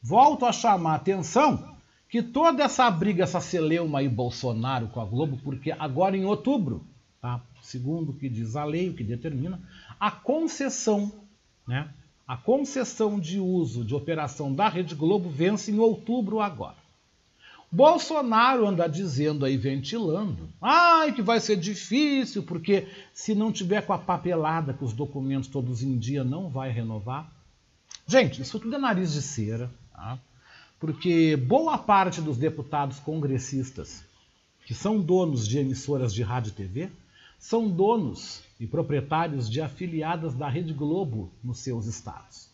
[0.02, 1.76] Volto a chamar a atenção
[2.08, 6.82] que toda essa briga, essa celeuma aí Bolsonaro com a Globo, porque agora em outubro,
[7.20, 7.42] tá?
[7.60, 9.60] segundo o que diz a lei, o que determina,
[10.00, 11.12] a concessão,
[11.68, 11.86] né?
[12.26, 16.85] A concessão de uso de operação da Rede Globo vence em outubro agora.
[17.70, 23.92] Bolsonaro anda dizendo aí, ventilando, ai, que vai ser difícil, porque se não tiver com
[23.92, 27.30] a papelada, com os documentos todos em dia, não vai renovar.
[28.06, 30.18] Gente, isso tudo é nariz de cera, tá?
[30.78, 34.04] porque boa parte dos deputados congressistas
[34.64, 36.90] que são donos de emissoras de rádio e TV
[37.38, 42.48] são donos e proprietários de afiliadas da Rede Globo nos seus estados.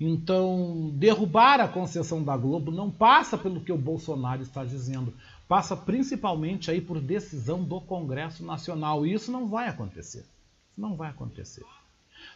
[0.00, 5.14] Então, derrubar a concessão da Globo não passa pelo que o Bolsonaro está dizendo,
[5.48, 9.06] passa principalmente aí por decisão do Congresso Nacional.
[9.06, 10.24] E isso não vai acontecer.
[10.76, 11.64] Não vai acontecer.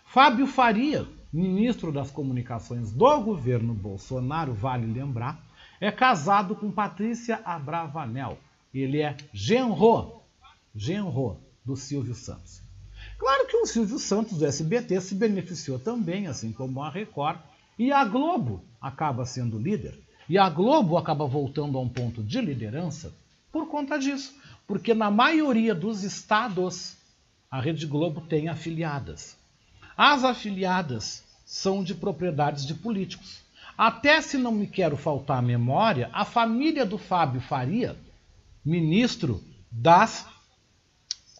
[0.04, 5.44] Fábio Faria, ministro das Comunicações do governo Bolsonaro, vale lembrar,
[5.80, 8.38] é casado com Patrícia Abravanel.
[8.72, 10.22] Ele é genro,
[10.74, 12.67] genro do Silvio Santos.
[13.18, 17.40] Claro que o Silvio Santos do SBT se beneficiou também, assim como a Record,
[17.76, 19.98] e a Globo acaba sendo líder.
[20.28, 23.12] E a Globo acaba voltando a um ponto de liderança
[23.50, 24.34] por conta disso.
[24.66, 26.96] Porque na maioria dos estados,
[27.50, 29.36] a Rede Globo tem afiliadas.
[29.96, 33.40] As afiliadas são de propriedades de políticos.
[33.76, 37.96] Até se não me quero faltar a memória, a família do Fábio Faria,
[38.64, 40.26] ministro das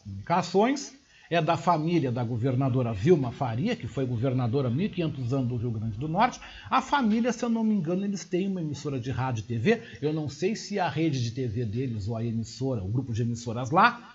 [0.03, 0.98] Comunicações,
[1.31, 5.71] é da família da governadora Vilma Faria, que foi governadora há 1.500 anos do Rio
[5.71, 6.41] Grande do Norte.
[6.71, 9.83] A família, se eu não me engano, eles têm uma emissora de rádio e TV.
[10.01, 13.23] Eu não sei se a rede de TV deles ou a emissora, o grupo de
[13.23, 14.15] emissoras lá,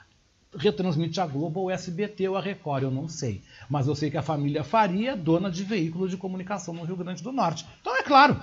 [0.56, 3.44] retransmite a Globo ou SBT ou a Record, eu não sei.
[3.70, 6.98] Mas eu sei que a família Faria é dona de veículos de comunicação no Rio
[6.98, 7.66] Grande do Norte.
[7.82, 8.40] Então é claro,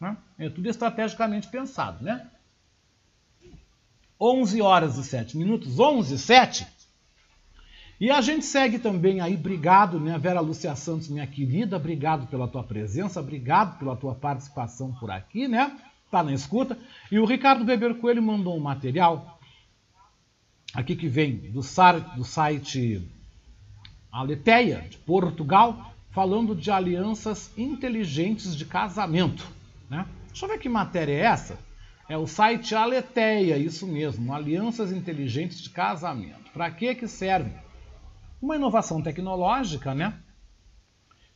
[0.00, 0.16] né?
[0.38, 2.26] é tudo estrategicamente pensado, né?
[4.20, 6.66] 11 horas e 7 minutos, 11 e 7.
[8.00, 12.48] E a gente segue também aí, obrigado, né, Vera Lúcia Santos, minha querida, obrigado pela
[12.48, 15.78] tua presença, obrigado pela tua participação por aqui, né?
[16.10, 16.76] Tá na escuta.
[17.10, 19.38] E o Ricardo Beber Coelho mandou um material
[20.74, 23.08] aqui que vem do, do site
[24.10, 29.46] Aleteia, de Portugal, falando de alianças inteligentes de casamento.
[29.90, 30.06] Né?
[30.28, 31.58] Deixa eu ver que matéria é essa.
[32.08, 36.50] É o site Aleteia, isso mesmo, Alianças Inteligentes de Casamento.
[36.52, 37.63] Para que que serve?
[38.40, 40.18] Uma inovação tecnológica, né?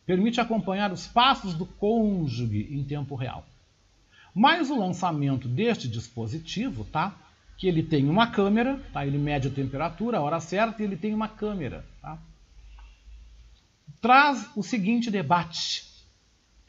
[0.04, 3.46] Permite acompanhar os passos do cônjuge em tempo real.
[4.34, 7.14] Mas o lançamento deste dispositivo, tá?
[7.56, 9.06] Que ele tem uma câmera, tá?
[9.06, 12.18] Ele mede a temperatura, a hora certa, e ele tem uma câmera, tá?
[14.00, 15.84] Traz o seguinte debate: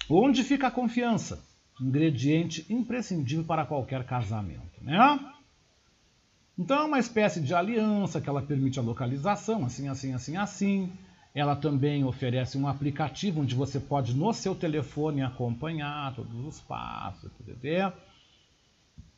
[0.09, 1.43] onde fica a confiança?
[1.79, 4.97] Ingrediente imprescindível para qualquer casamento, né?
[6.59, 10.91] Então é uma espécie de aliança que ela permite a localização, assim, assim, assim, assim.
[11.33, 17.31] Ela também oferece um aplicativo onde você pode no seu telefone acompanhar todos os passos,
[17.47, 17.93] etc.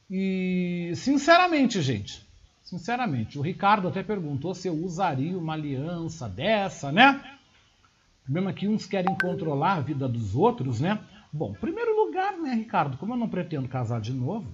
[0.08, 2.24] E sinceramente, gente,
[2.62, 7.20] sinceramente, o Ricardo até perguntou se eu usaria uma aliança dessa, né?
[8.20, 11.00] O problema é que uns querem controlar a vida dos outros, né?
[11.34, 14.48] Bom, primeiro lugar, né, Ricardo, como eu não pretendo casar de novo,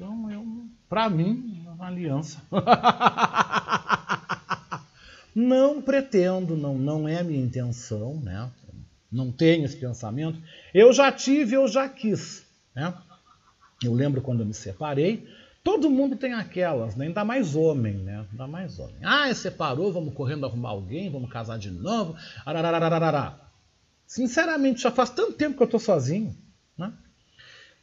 [0.00, 0.46] então eu,
[0.88, 2.40] para mim, uma aliança.
[5.36, 8.50] não pretendo, não, não é minha intenção, né?
[9.12, 10.38] Não tenho esse pensamento.
[10.72, 12.94] Eu já tive, eu já quis, né?
[13.84, 15.28] Eu lembro quando eu me separei,
[15.62, 17.08] todo mundo tem aquelas, né?
[17.08, 18.24] ainda mais homem, né?
[18.30, 18.96] Ainda mais homem.
[19.02, 22.16] Ah, separou, vamos correndo arrumar alguém, vamos casar de novo.
[22.46, 23.38] Arararararará.
[24.06, 26.34] Sinceramente, já faz tanto tempo que eu estou sozinho?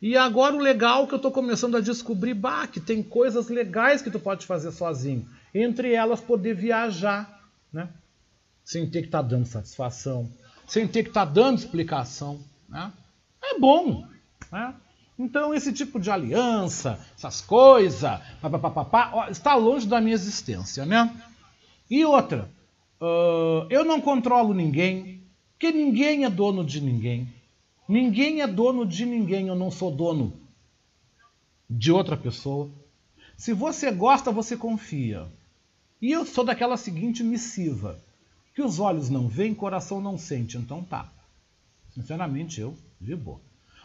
[0.01, 4.01] E agora o legal que eu estou começando a descobrir, bah, que tem coisas legais
[4.01, 5.27] que tu pode fazer sozinho.
[5.53, 7.89] Entre elas, poder viajar, né?
[8.63, 10.29] Sem ter que estar tá dando satisfação,
[10.67, 12.39] sem ter que estar tá dando explicação,
[12.69, 12.91] né?
[13.43, 14.07] É bom,
[14.51, 14.75] né?
[15.17, 21.11] Então, esse tipo de aliança, essas coisas, papapá, está longe da minha existência, né?
[21.89, 22.47] E outra,
[23.01, 25.23] uh, eu não controlo ninguém,
[25.53, 27.33] porque ninguém é dono de ninguém.
[27.87, 30.33] Ninguém é dono de ninguém, eu não sou dono
[31.69, 32.69] de outra pessoa.
[33.37, 35.25] Se você gosta, você confia.
[36.01, 37.99] E eu sou daquela seguinte missiva:
[38.53, 40.57] que os olhos não veem, coração não sente.
[40.57, 41.07] Então tá.
[41.93, 43.39] Sinceramente, eu de boa.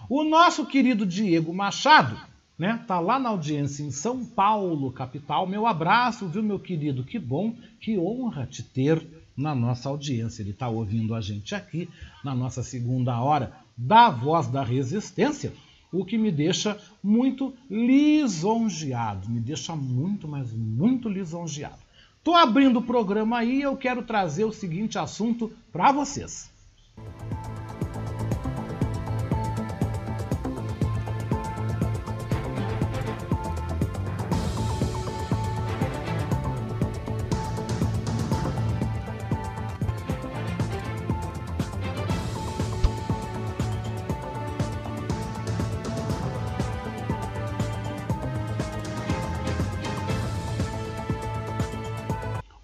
[0.09, 2.19] O nosso querido Diego Machado,
[2.59, 5.47] né, tá lá na audiência em São Paulo, capital.
[5.47, 7.05] Meu abraço, viu, meu querido?
[7.05, 10.43] Que bom, que honra te ter na nossa audiência.
[10.43, 11.89] Ele está ouvindo a gente aqui
[12.25, 15.53] na nossa segunda hora da voz da resistência,
[15.93, 21.83] o que me deixa muito lisonjeado, me deixa muito, mas muito lisonjeado.
[22.19, 26.52] Estou abrindo o programa aí e eu quero trazer o seguinte assunto para vocês.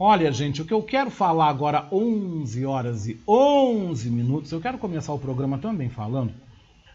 [0.00, 4.78] Olha, gente, o que eu quero falar agora, 11 horas e 11 minutos, eu quero
[4.78, 6.32] começar o programa também falando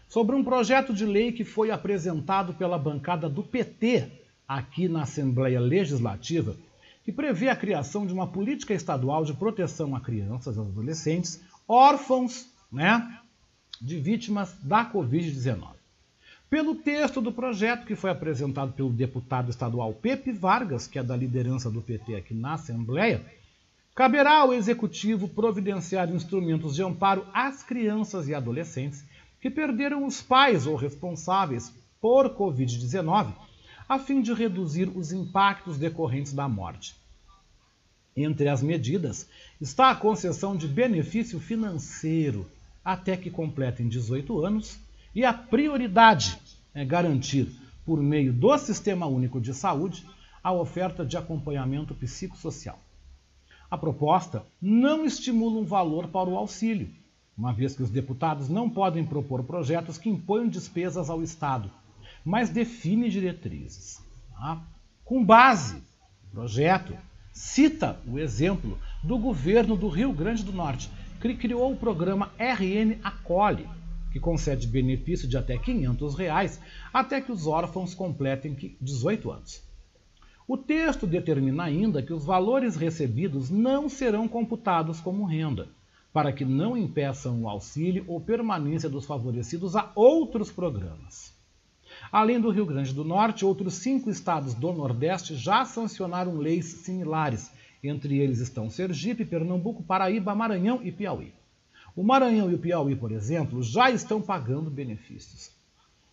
[0.08, 4.10] sobre um projeto de lei que foi apresentado pela bancada do PT
[4.48, 6.56] aqui na Assembleia Legislativa,
[7.04, 12.46] que prevê a criação de uma política estadual de proteção a crianças e adolescentes órfãos
[12.72, 13.18] né,
[13.82, 15.73] de vítimas da Covid-19.
[16.54, 21.16] Pelo texto do projeto que foi apresentado pelo deputado estadual Pepe Vargas, que é da
[21.16, 23.26] liderança do PT aqui na Assembleia,
[23.92, 29.04] caberá ao Executivo providenciar instrumentos de amparo às crianças e adolescentes
[29.40, 33.32] que perderam os pais ou responsáveis por Covid-19,
[33.88, 36.94] a fim de reduzir os impactos decorrentes da morte.
[38.16, 39.28] Entre as medidas
[39.60, 42.48] está a concessão de benefício financeiro
[42.84, 44.78] até que completem 18 anos
[45.14, 46.38] e a prioridade
[46.74, 47.48] é garantir,
[47.84, 50.04] por meio do Sistema Único de Saúde,
[50.42, 52.78] a oferta de acompanhamento psicossocial.
[53.70, 56.90] A proposta não estimula um valor para o auxílio,
[57.36, 61.70] uma vez que os deputados não podem propor projetos que imponham despesas ao Estado,
[62.24, 64.02] mas define diretrizes.
[64.32, 64.62] Tá?
[65.04, 65.76] Com base
[66.24, 66.94] no projeto,
[67.32, 72.98] cita o exemplo do governo do Rio Grande do Norte, que criou o programa RN
[73.02, 73.66] Acolhe,
[74.14, 76.60] que concede benefício de até 500 reais
[76.92, 79.60] até que os órfãos completem 18 anos.
[80.46, 85.66] O texto determina ainda que os valores recebidos não serão computados como renda,
[86.12, 91.34] para que não impeçam o auxílio ou permanência dos favorecidos a outros programas.
[92.12, 97.50] Além do Rio Grande do Norte, outros cinco estados do Nordeste já sancionaram leis similares.
[97.82, 101.32] Entre eles estão Sergipe, Pernambuco, Paraíba, Maranhão e Piauí.
[101.96, 105.52] O Maranhão e o Piauí, por exemplo, já estão pagando benefícios.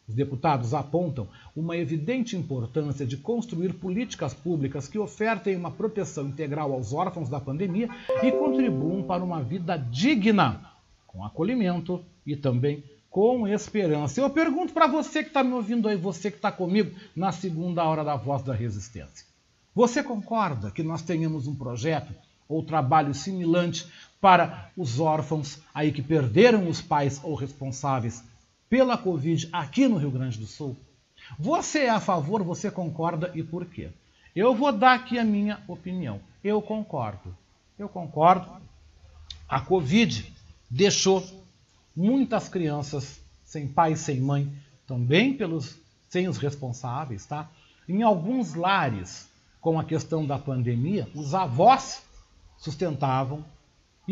[0.07, 6.73] Os deputados apontam uma evidente importância de construir políticas públicas que ofertem uma proteção integral
[6.73, 7.89] aos órfãos da pandemia
[8.21, 10.69] e contribuam para uma vida digna,
[11.07, 14.21] com acolhimento e também com esperança.
[14.21, 17.83] Eu pergunto para você que está me ouvindo aí, você que está comigo na segunda
[17.83, 19.25] hora da Voz da Resistência.
[19.73, 22.13] Você concorda que nós tenhamos um projeto
[22.47, 23.87] ou trabalho similante
[24.21, 28.23] para os órfãos aí que perderam os pais ou responsáveis
[28.69, 30.77] pela Covid aqui no Rio Grande do Sul?
[31.37, 33.89] Você é a favor, você concorda e por quê?
[34.35, 36.21] Eu vou dar aqui a minha opinião.
[36.43, 37.35] Eu concordo.
[37.77, 38.49] Eu concordo.
[39.49, 40.31] A Covid
[40.69, 41.25] deixou
[41.95, 44.49] muitas crianças sem pai, sem mãe,
[44.87, 47.49] também pelos sem os responsáveis, tá?
[47.87, 52.03] Em alguns lares, com a questão da pandemia, os avós
[52.57, 53.43] sustentavam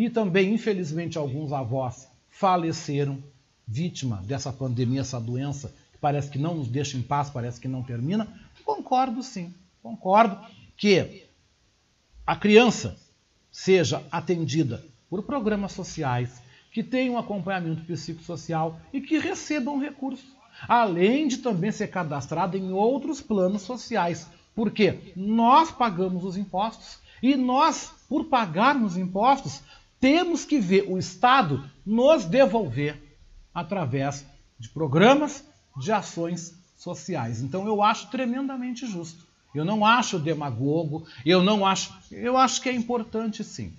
[0.05, 3.21] e também, infelizmente, alguns avós faleceram
[3.67, 7.67] vítima dessa pandemia, essa doença, que parece que não nos deixa em paz, parece que
[7.67, 8.25] não termina.
[8.63, 10.39] Concordo sim, concordo
[10.77, 11.25] que
[12.25, 12.97] a criança
[13.51, 16.41] seja atendida por programas sociais,
[16.71, 20.29] que tenham acompanhamento psicossocial e que recebam recursos,
[20.65, 27.35] além de também ser cadastrada em outros planos sociais, porque nós pagamos os impostos e
[27.35, 29.61] nós, por pagarmos impostos,
[29.99, 33.19] temos que ver o Estado nos devolver
[33.53, 34.25] através
[34.57, 35.43] de programas
[35.77, 37.41] de ações sociais.
[37.41, 39.27] Então eu acho tremendamente justo.
[39.53, 43.73] Eu não acho demagogo, eu não acho, eu acho que é importante sim.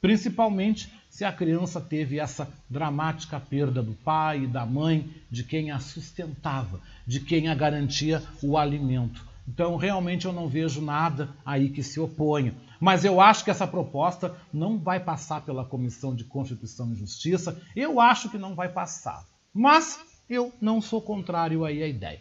[0.00, 5.72] Principalmente se a criança teve essa dramática perda do pai e da mãe, de quem
[5.72, 9.28] a sustentava, de quem a garantia o alimento.
[9.46, 12.54] Então, realmente, eu não vejo nada aí que se oponha.
[12.80, 17.60] Mas eu acho que essa proposta não vai passar pela Comissão de Constituição e Justiça.
[17.76, 19.24] Eu acho que não vai passar.
[19.52, 22.20] Mas eu não sou contrário aí à ideia.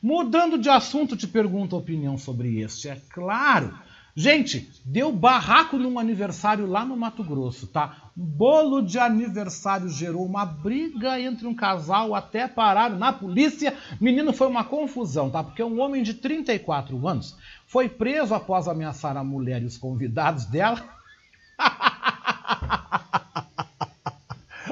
[0.00, 2.88] Mudando de assunto, te pergunto a opinião sobre este.
[2.88, 3.76] É claro.
[4.18, 8.10] Gente, deu barraco num aniversário lá no Mato Grosso, tá?
[8.16, 13.76] Bolo de aniversário gerou uma briga entre um casal até parar na polícia.
[14.00, 15.44] Menino, foi uma confusão, tá?
[15.44, 17.36] Porque um homem de 34 anos
[17.66, 20.82] foi preso após ameaçar a mulher e os convidados dela.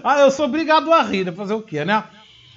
[0.02, 1.32] ah, eu sou obrigado a rir, né?
[1.32, 2.02] fazer o quê, né?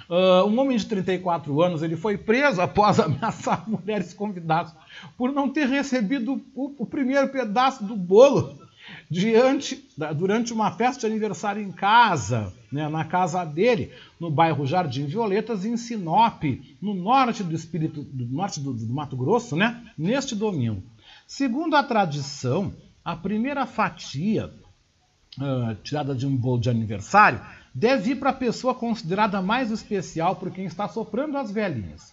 [0.10, 4.74] Uh, um homem de 34 anos ele foi preso após ameaçar mulheres convidadas
[5.18, 8.58] por não ter recebido o, o primeiro pedaço do bolo
[9.10, 9.86] diante,
[10.16, 15.66] durante uma festa de aniversário em casa, né, na casa dele, no bairro Jardim Violetas,
[15.66, 16.44] em Sinop,
[16.82, 20.84] no norte do espírito, do norte do, do Mato Grosso, né, neste domingo.
[21.26, 24.52] Segundo a tradição, a primeira fatia
[25.38, 27.42] uh, tirada de um bolo de aniversário
[27.78, 32.12] deve ir para a pessoa considerada mais especial por quem está soprando as velhinhas.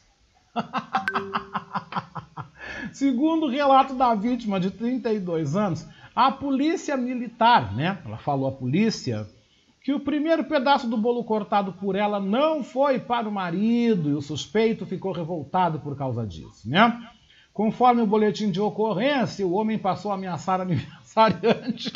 [2.92, 7.98] Segundo o relato da vítima de 32 anos, a polícia militar, né?
[8.04, 9.26] Ela falou a polícia
[9.82, 14.14] que o primeiro pedaço do bolo cortado por ela não foi para o marido e
[14.14, 17.08] o suspeito ficou revoltado por causa disso, né?
[17.54, 21.90] Conforme o boletim de ocorrência, o homem passou a ameaçar a aniversariante.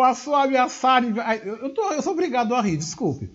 [0.00, 1.04] Passou a ameaçar.
[1.44, 3.30] Eu, tô, eu sou obrigado a rir, desculpe.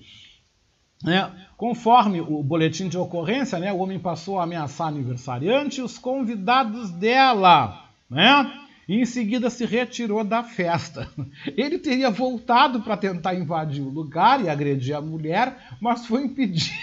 [1.03, 5.99] né, conforme o boletim de ocorrência, né, o homem passou a ameaçar aniversariante e os
[5.99, 8.51] convidados dela, né?
[8.89, 11.07] E em seguida se retirou da festa.
[11.55, 16.73] Ele teria voltado para tentar invadir o lugar e agredir a mulher, mas foi impedido.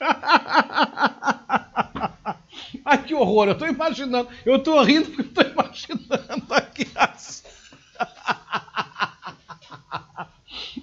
[2.84, 3.46] Ai, que horror!
[3.46, 7.44] Eu estou imaginando, eu estou rindo porque estou imaginando aqui as.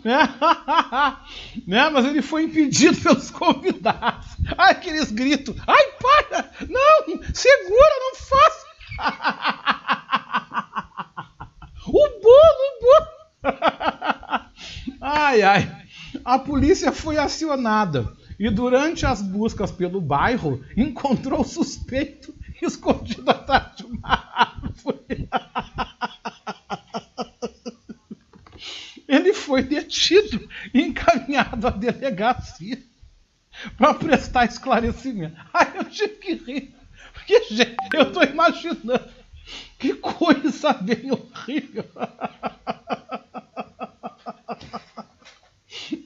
[1.66, 1.90] né?
[1.90, 4.28] Mas ele foi impedido pelos convidados.
[4.58, 5.56] Ai, aqueles gritos.
[5.66, 6.52] Ai, para!
[6.70, 7.06] Não!
[7.34, 8.66] Segura, não faça!
[11.88, 13.08] o bolo, o bolo!
[15.02, 15.86] ai, ai.
[16.24, 23.76] A polícia foi acionada e durante as buscas pelo bairro encontrou o suspeito escondido atrás
[23.76, 25.30] de uma árvore.
[29.08, 32.82] Ele foi detido e encaminhado à delegacia
[33.78, 35.36] para prestar esclarecimento.
[35.54, 36.76] Ai, eu tive que rir.
[37.14, 39.00] Porque, gente, eu estou imaginando
[39.78, 41.86] que coisa bem horrível.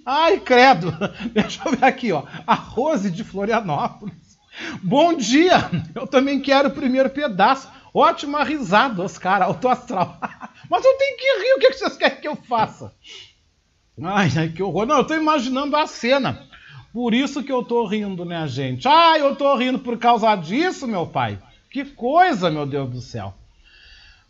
[0.06, 0.92] Ai, credo!
[1.32, 2.24] Deixa eu ver aqui, ó.
[2.46, 4.38] A Rose de Florianópolis.
[4.84, 5.70] Bom dia!
[5.96, 7.70] Eu também quero o primeiro pedaço.
[7.94, 10.20] Ótima risada, Oscar, alto astral.
[10.70, 12.94] Mas eu tenho que rir, o que vocês querem que eu faça?
[14.02, 14.86] Ai, ai, que horror.
[14.86, 16.48] Não, eu tô imaginando a cena.
[16.94, 18.88] Por isso que eu tô rindo, né, gente?
[18.88, 21.40] Ai, eu tô rindo por causa disso, meu pai.
[21.70, 23.34] Que coisa, meu Deus do céu.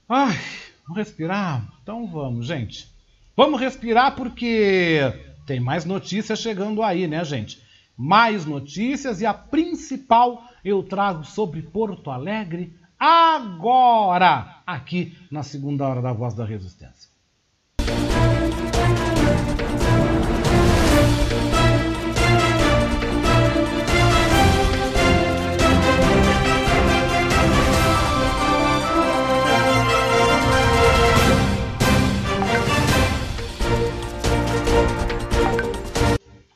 [0.08, 0.38] Ai,
[0.84, 1.64] vamos respirar?
[1.82, 2.90] Então vamos, gente.
[3.36, 5.00] Vamos respirar porque
[5.46, 7.62] tem mais notícias chegando aí, né, gente?
[7.98, 16.02] Mais notícias e a principal eu trago sobre Porto Alegre agora, aqui na segunda hora
[16.02, 17.10] da Voz da Resistência.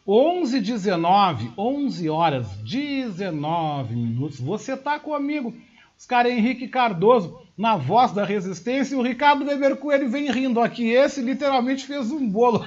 [0.06, 4.40] 11 19, 11 horas 19 minutos.
[4.40, 5.54] Você tá comigo,
[5.98, 10.90] Oscar Henrique Cardoso, na voz da resistência, e o Ricardo Weber Coelho vem rindo aqui.
[10.90, 12.66] Esse literalmente fez um bolo.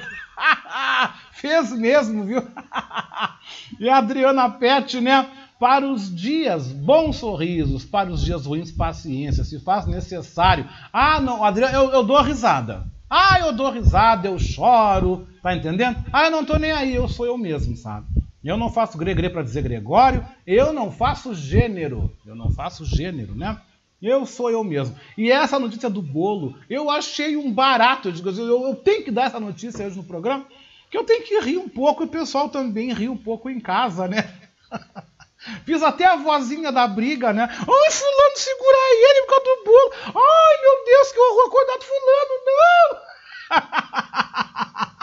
[1.32, 2.42] fez mesmo, viu?
[3.78, 5.28] e a Adriana Pet, né?
[5.58, 7.84] Para os dias, bons sorrisos.
[7.84, 9.44] Para os dias ruins, paciência.
[9.44, 10.68] Se faz necessário.
[10.92, 12.86] Ah, não, Adriana, eu, eu dou risada.
[13.08, 16.04] Ah, eu dou risada, eu choro, tá entendendo?
[16.12, 18.06] Ah, eu não tô nem aí, eu sou eu mesmo, sabe?
[18.46, 23.34] Eu não faço gregre para dizer Gregório, eu não faço gênero, eu não faço gênero,
[23.34, 23.60] né?
[24.00, 24.96] Eu sou eu mesmo.
[25.18, 28.06] E essa notícia do bolo, eu achei um barato.
[28.06, 30.46] Eu, digo, eu, eu tenho que dar essa notícia hoje no programa,
[30.88, 33.58] que eu tenho que rir um pouco e o pessoal também ri um pouco em
[33.58, 34.32] casa, né?
[35.64, 37.48] Fiz até a vozinha da briga, né?
[37.50, 39.92] Ai, fulano, segura ele por causa do bolo.
[40.06, 42.94] Ai, meu Deus, que horror, cuidado, fulano, não!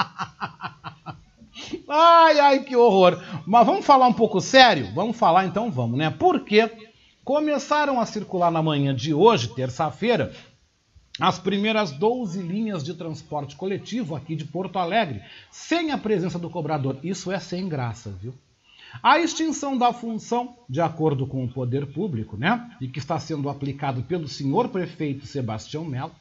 [1.87, 3.21] ai, ai, que horror.
[3.45, 4.91] Mas vamos falar um pouco sério?
[4.93, 6.09] Vamos falar então, vamos, né?
[6.09, 6.69] Porque
[7.23, 10.33] começaram a circular na manhã de hoje, terça-feira,
[11.19, 15.21] as primeiras 12 linhas de transporte coletivo aqui de Porto Alegre,
[15.51, 16.97] sem a presença do cobrador.
[17.03, 18.33] Isso é sem graça, viu?
[19.01, 23.49] A extinção da função, de acordo com o poder público, né, e que está sendo
[23.49, 26.11] aplicado pelo senhor prefeito Sebastião Melo,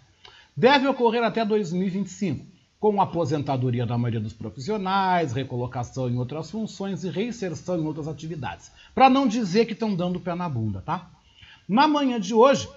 [0.56, 2.46] deve ocorrer até 2025,
[2.82, 8.72] com aposentadoria da maioria dos profissionais, recolocação em outras funções e reinserção em outras atividades.
[8.92, 11.08] Para não dizer que estão dando pé na bunda, tá?
[11.68, 12.68] Na manhã de hoje,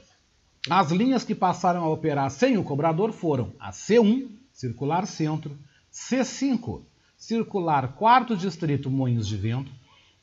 [0.70, 5.58] as linhas que passaram a operar sem o cobrador foram a C1, Circular Centro,
[5.92, 6.84] C5,
[7.18, 9.72] Circular Quarto Distrito Moinhos de Vento,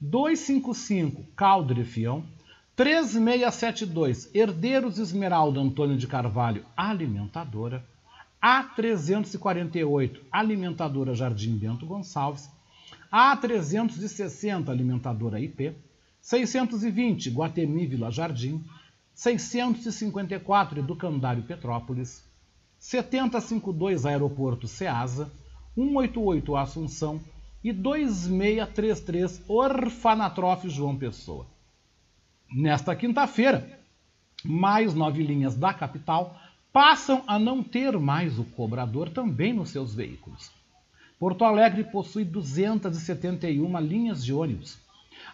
[0.00, 2.22] 255 Caldo de Fião,
[2.76, 7.84] 3672 Herdeiros Esmeralda Antônio de Carvalho Alimentadora,
[8.42, 12.50] A348 Alimentadora Jardim Bento Gonçalves,
[13.12, 15.76] A360 Alimentadora IP,
[16.20, 18.64] 620 Guatemi Vila Jardim,
[19.14, 22.24] 654 Educandário Petrópolis,
[22.78, 25.30] 7052 Aeroporto Ceasa,
[25.76, 27.20] 188 Assunção,
[27.62, 31.46] e 2633 Orfanatrof João Pessoa.
[32.52, 33.78] Nesta quinta-feira,
[34.44, 36.36] mais nove linhas da capital
[36.72, 40.50] passam a não ter mais o cobrador também nos seus veículos.
[41.18, 44.78] Porto Alegre possui 271 linhas de ônibus.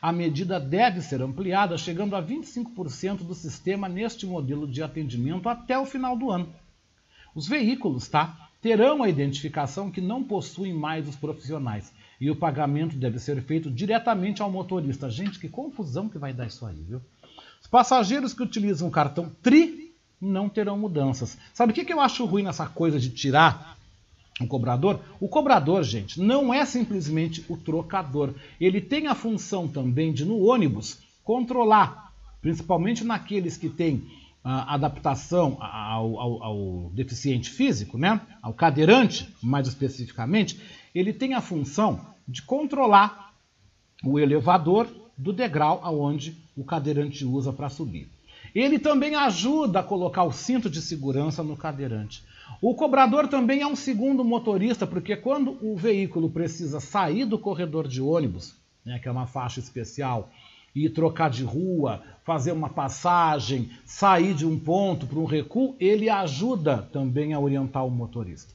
[0.03, 5.78] A medida deve ser ampliada, chegando a 25% do sistema neste modelo de atendimento até
[5.78, 6.53] o final do ano.
[7.34, 8.51] Os veículos, tá?
[8.61, 13.70] Terão a identificação que não possuem mais os profissionais E o pagamento deve ser feito
[13.70, 15.09] diretamente ao motorista.
[15.09, 17.01] Gente, que confusão que vai dar isso aí, viu?
[17.61, 19.88] Os passageiros que utilizam o cartão TRI
[20.21, 21.39] não terão mudanças.
[21.55, 23.79] Sabe o que eu acho ruim nessa coisa de tirar
[24.41, 25.01] o cobrador?
[25.21, 28.35] O cobrador, gente, não é simplesmente o trocador.
[28.61, 34.03] Ele tem a função também de, no ônibus, controlar, principalmente naqueles que têm
[34.45, 38.21] adaptação ao, ao, ao, deficiente físico, né?
[38.41, 40.59] ao cadeirante, mais especificamente,
[40.95, 43.35] ele tem a função de controlar
[44.03, 48.09] o elevador do degrau aonde o cadeirante usa para subir.
[48.59, 52.25] Ele também ajuda a colocar o cinto de segurança no cadeirante.
[52.61, 57.87] O cobrador também é um segundo motorista, porque quando o veículo precisa sair do corredor
[57.87, 60.29] de ônibus, né, que é uma faixa especial,
[60.75, 66.11] e trocar de rua, fazer uma passagem, sair de um ponto para um recuo, ele
[66.11, 68.53] ajuda também a orientar o motorista.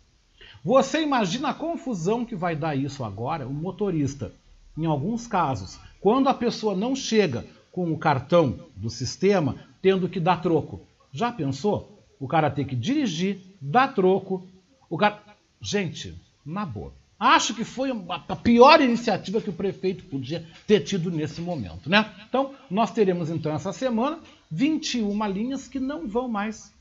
[0.66, 3.48] Você imagina a confusão que vai dar isso agora?
[3.48, 4.34] O motorista,
[4.78, 10.20] em alguns casos, quando a pessoa não chega com o cartão do sistema, tendo que
[10.20, 10.82] dar troco.
[11.12, 12.06] Já pensou?
[12.20, 14.48] O cara tem que dirigir, dar troco.
[14.90, 15.22] O cara.
[15.60, 16.16] Gente,
[16.46, 16.94] na boa.
[17.20, 17.90] Acho que foi
[18.30, 22.12] a pior iniciativa que o prefeito podia ter tido nesse momento, né?
[22.28, 24.20] Então, nós teremos então essa semana
[24.52, 26.72] 21 linhas que não vão mais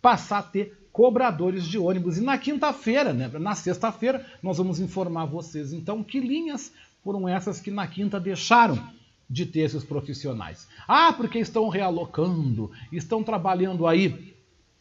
[0.00, 2.18] passar a ter cobradores de ônibus.
[2.18, 6.72] E na quinta-feira, né, na sexta-feira, nós vamos informar vocês então que linhas
[7.02, 8.78] foram essas que na quinta deixaram
[9.28, 10.68] de ter esses profissionais.
[10.86, 14.36] Ah, porque estão realocando, estão trabalhando aí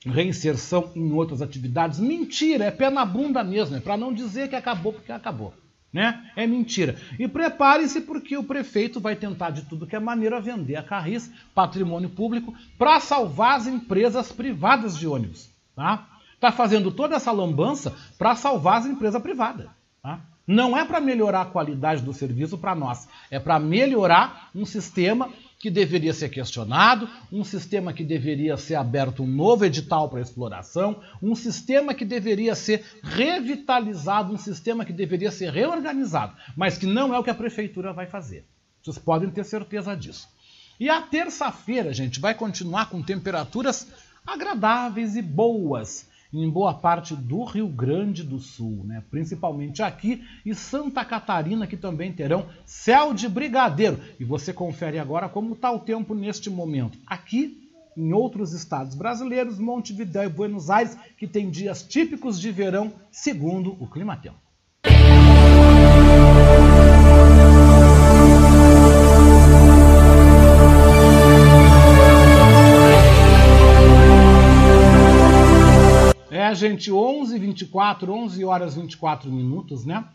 [0.06, 2.00] reinserção em outras atividades.
[2.00, 5.54] Mentira, é pé na bunda mesmo, é para não dizer que acabou porque acabou.
[5.92, 6.30] Né?
[6.36, 6.98] É mentira.
[7.18, 11.32] E prepare-se porque o prefeito vai tentar de tudo que é maneira vender a Carris,
[11.54, 15.50] patrimônio público, para salvar as empresas privadas de ônibus.
[15.74, 16.06] Tá?
[16.38, 19.68] Tá fazendo toda essa lambança para salvar as empresas privadas.
[20.04, 20.20] Tá?
[20.48, 25.30] Não é para melhorar a qualidade do serviço para nós, é para melhorar um sistema
[25.58, 31.02] que deveria ser questionado, um sistema que deveria ser aberto um novo edital para exploração,
[31.22, 37.16] um sistema que deveria ser revitalizado, um sistema que deveria ser reorganizado, mas que não
[37.16, 38.46] é o que a prefeitura vai fazer.
[38.84, 40.28] Vocês podem ter certeza disso.
[40.80, 43.88] E a terça-feira, gente, vai continuar com temperaturas
[44.28, 49.04] agradáveis e boas em boa parte do Rio Grande do Sul, né?
[49.10, 54.00] principalmente aqui e Santa Catarina, que também terão céu de brigadeiro.
[54.20, 56.98] E você confere agora como está o tempo neste momento.
[57.06, 62.94] Aqui, em outros estados brasileiros, Montevidéu e Buenos Aires, que tem dias típicos de verão,
[63.12, 64.45] segundo o Climatempo.
[76.54, 80.06] Gente, 11 24, 11 horas 24 minutos, né?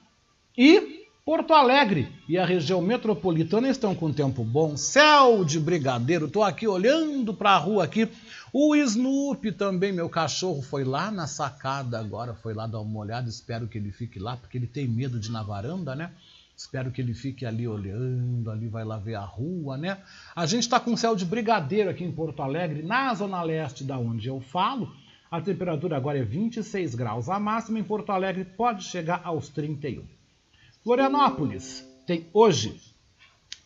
[0.57, 6.29] E Porto Alegre e a região metropolitana estão com tempo bom, céu de brigadeiro.
[6.29, 8.09] Tô aqui olhando para a rua aqui.
[8.53, 13.29] O Snoopy também, meu cachorro, foi lá na sacada agora, foi lá dar uma olhada.
[13.29, 16.11] Espero que ele fique lá, porque ele tem medo de ir na varanda, né?
[16.57, 19.99] Espero que ele fique ali olhando, ali vai lá ver a rua, né?
[20.35, 23.97] A gente está com céu de brigadeiro aqui em Porto Alegre, na zona leste da
[23.97, 24.93] onde eu falo.
[25.31, 27.29] A temperatura agora é 26 graus.
[27.29, 30.03] A máxima em Porto Alegre pode chegar aos 31.
[30.83, 32.81] Florianópolis tem hoje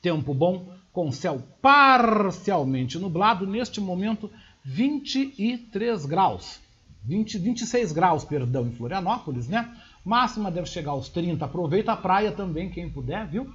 [0.02, 3.46] tempo bom com céu parcialmente nublado.
[3.46, 4.30] Neste momento,
[4.62, 6.60] 23 graus.
[7.02, 9.74] 20, 26 graus, perdão, em Florianópolis, né?
[10.04, 11.46] Máxima deve chegar aos 30.
[11.46, 13.50] Aproveita a praia também, quem puder, viu?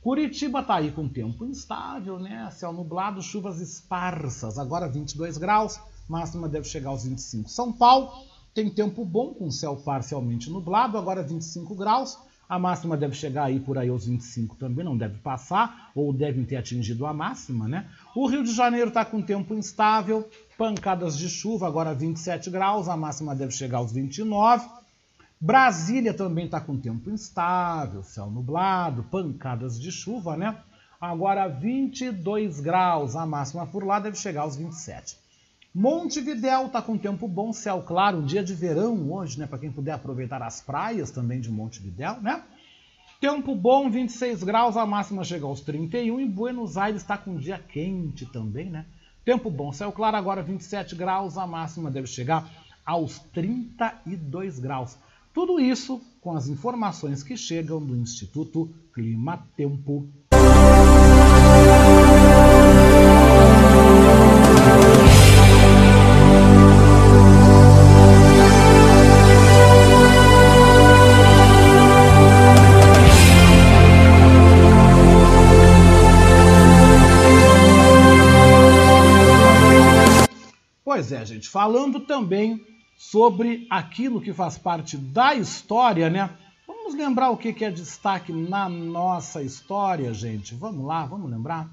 [0.00, 2.50] Curitiba está aí com tempo instável, né?
[2.52, 4.58] Céu nublado, chuvas esparsas.
[4.58, 5.78] Agora 22 graus
[6.10, 7.48] máxima deve chegar aos 25.
[7.48, 8.10] São Paulo
[8.52, 12.18] tem tempo bom, com céu parcialmente nublado, agora 25 graus.
[12.48, 16.44] A máxima deve chegar aí por aí aos 25 também, não deve passar, ou devem
[16.44, 17.88] ter atingido a máxima, né?
[18.12, 22.96] O Rio de Janeiro está com tempo instável, pancadas de chuva, agora 27 graus, a
[22.96, 24.68] máxima deve chegar aos 29.
[25.40, 30.58] Brasília também está com tempo instável, céu nublado, pancadas de chuva, né?
[31.00, 35.29] Agora 22 graus, a máxima por lá deve chegar aos 27.
[35.72, 39.46] Montevidéu está com tempo bom, céu claro, um dia de verão hoje, né?
[39.46, 42.42] Para quem puder aproveitar as praias também de Montevidéu, né?
[43.20, 47.36] Tempo bom, 26 graus, a máxima chega aos 31 e Buenos Aires está com um
[47.36, 48.84] dia quente também, né?
[49.24, 52.50] Tempo bom, céu claro, agora 27 graus, a máxima deve chegar
[52.84, 54.98] aos 32 graus.
[55.32, 60.08] Tudo isso com as informações que chegam do Instituto Clima Tempo.
[81.00, 82.62] Pois é, gente, falando também
[82.94, 86.28] sobre aquilo que faz parte da história, né?
[86.66, 90.54] Vamos lembrar o que é destaque na nossa história, gente?
[90.54, 91.70] Vamos lá, vamos lembrar?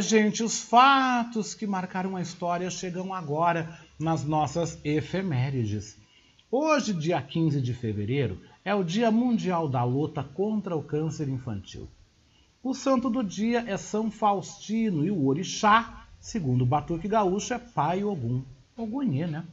[0.00, 5.96] Gente, os fatos que marcaram a história chegam agora nas nossas efemérides.
[6.50, 11.88] Hoje, dia 15 de fevereiro, é o Dia Mundial da Luta contra o Câncer Infantil.
[12.62, 17.58] O santo do dia é São Faustino e o orixá, segundo o Batuque Gaúcho, é
[17.58, 18.42] Pai Ogum.
[18.76, 19.44] Ogunhê, né?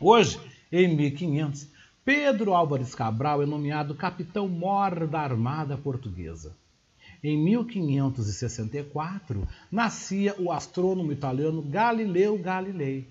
[0.00, 0.40] Hoje,
[0.72, 1.68] em 1500,
[2.04, 6.56] Pedro Álvares Cabral é nomeado capitão-mor da Armada Portuguesa.
[7.22, 13.06] Em 1564, nascia o astrônomo italiano Galileu Galilei.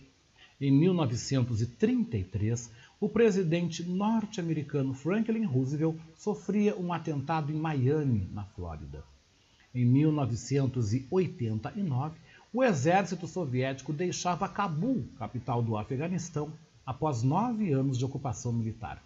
[0.62, 9.04] Em 1933, o presidente norte-americano Franklin Roosevelt sofria um atentado em Miami, na Flórida.
[9.74, 12.18] Em 1989,
[12.54, 16.54] o exército soviético deixava Cabul, capital do Afeganistão,
[16.86, 19.04] após nove anos de ocupação militar.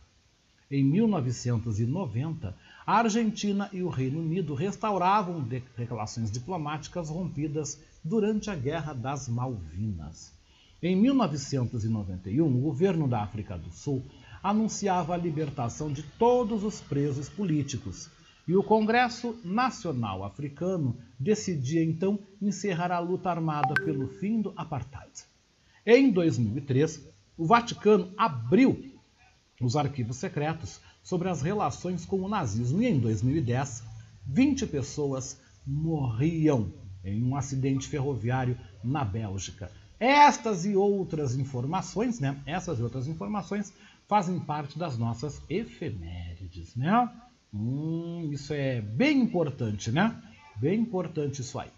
[0.69, 2.55] Em 1990,
[2.89, 10.33] a Argentina e o Reino Unido restauravam relações diplomáticas rompidas durante a Guerra das Malvinas.
[10.81, 14.03] Em 1991, o governo da África do Sul
[14.41, 18.09] anunciava a libertação de todos os presos políticos
[18.47, 25.11] e o Congresso Nacional Africano decidia então encerrar a luta armada pelo fim do apartheid.
[25.85, 28.83] Em 2003, o Vaticano abriu
[29.61, 32.81] os arquivos secretos sobre as relações com o nazismo.
[32.81, 33.83] E em 2010,
[34.25, 36.71] 20 pessoas morriam
[37.03, 39.71] em um acidente ferroviário na Bélgica.
[39.99, 42.41] Estas e outras informações, né?
[42.45, 43.73] Essas e outras informações
[44.07, 47.09] fazem parte das nossas efemérides, né?
[47.53, 50.21] Hum, isso é bem importante, né?
[50.55, 51.69] Bem importante isso aí.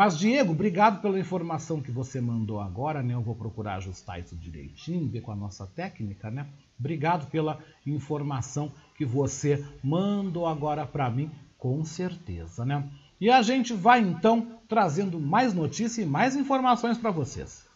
[0.00, 3.12] Mas, Diego, obrigado pela informação que você mandou agora, né?
[3.12, 6.46] Eu vou procurar ajustar isso direitinho, ver com a nossa técnica, né?
[6.78, 12.82] Obrigado pela informação que você mandou agora para mim, com certeza, né?
[13.20, 17.69] E a gente vai então trazendo mais notícias e mais informações para vocês.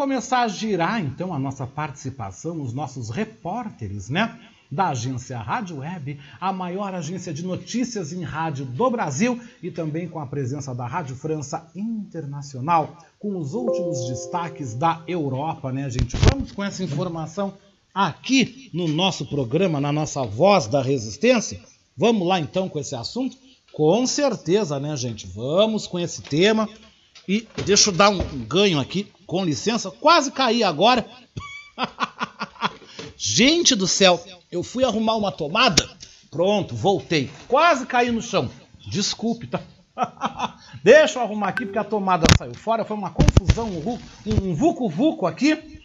[0.00, 4.40] Começar a girar então a nossa participação, os nossos repórteres, né?
[4.72, 10.08] Da agência Rádio Web, a maior agência de notícias em rádio do Brasil e também
[10.08, 16.16] com a presença da Rádio França Internacional, com os últimos destaques da Europa, né, gente?
[16.16, 17.52] Vamos com essa informação
[17.92, 21.60] aqui no nosso programa, na nossa Voz da Resistência.
[21.94, 23.36] Vamos lá então com esse assunto?
[23.70, 25.26] Com certeza, né, gente?
[25.26, 26.66] Vamos com esse tema.
[27.28, 29.92] E deixa eu dar um ganho aqui, com licença.
[29.92, 31.06] Quase caí agora.
[33.16, 34.20] Gente do céu,
[34.50, 35.88] eu fui arrumar uma tomada.
[36.28, 37.30] Pronto, voltei.
[37.46, 38.50] Quase caí no chão.
[38.88, 39.60] Desculpe, tá?
[40.82, 42.84] Deixa eu arrumar aqui porque a tomada saiu fora.
[42.84, 43.70] Foi uma confusão,
[44.26, 45.80] um vucu-vucu aqui.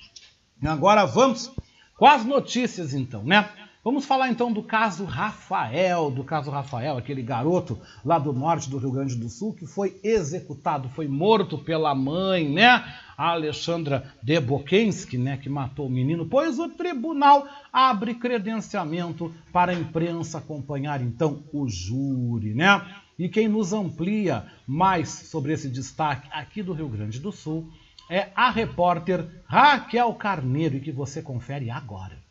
[0.63, 1.51] Agora vamos
[1.97, 3.47] com as notícias, então, né?
[3.85, 8.79] Vamos falar então do caso Rafael, do caso Rafael, aquele garoto lá do norte do
[8.79, 12.83] Rio Grande do Sul que foi executado, foi morto pela mãe, né?
[13.15, 19.75] A Alexandra Debokensky, né, que matou o menino, pois o tribunal abre credenciamento para a
[19.75, 22.83] imprensa acompanhar então o júri, né?
[23.19, 27.69] E quem nos amplia mais sobre esse destaque aqui do Rio Grande do Sul
[28.09, 32.24] é a repórter Raquel Carneiro, e que você confere agora.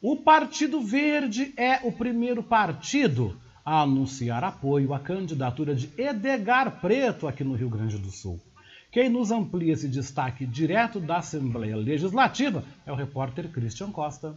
[0.00, 7.26] O Partido Verde é o primeiro partido a anunciar apoio à candidatura de Edgar Preto
[7.26, 8.40] aqui no Rio Grande do Sul.
[8.90, 14.34] Quem nos amplia esse destaque direto da Assembleia Legislativa é o repórter Christian Costa.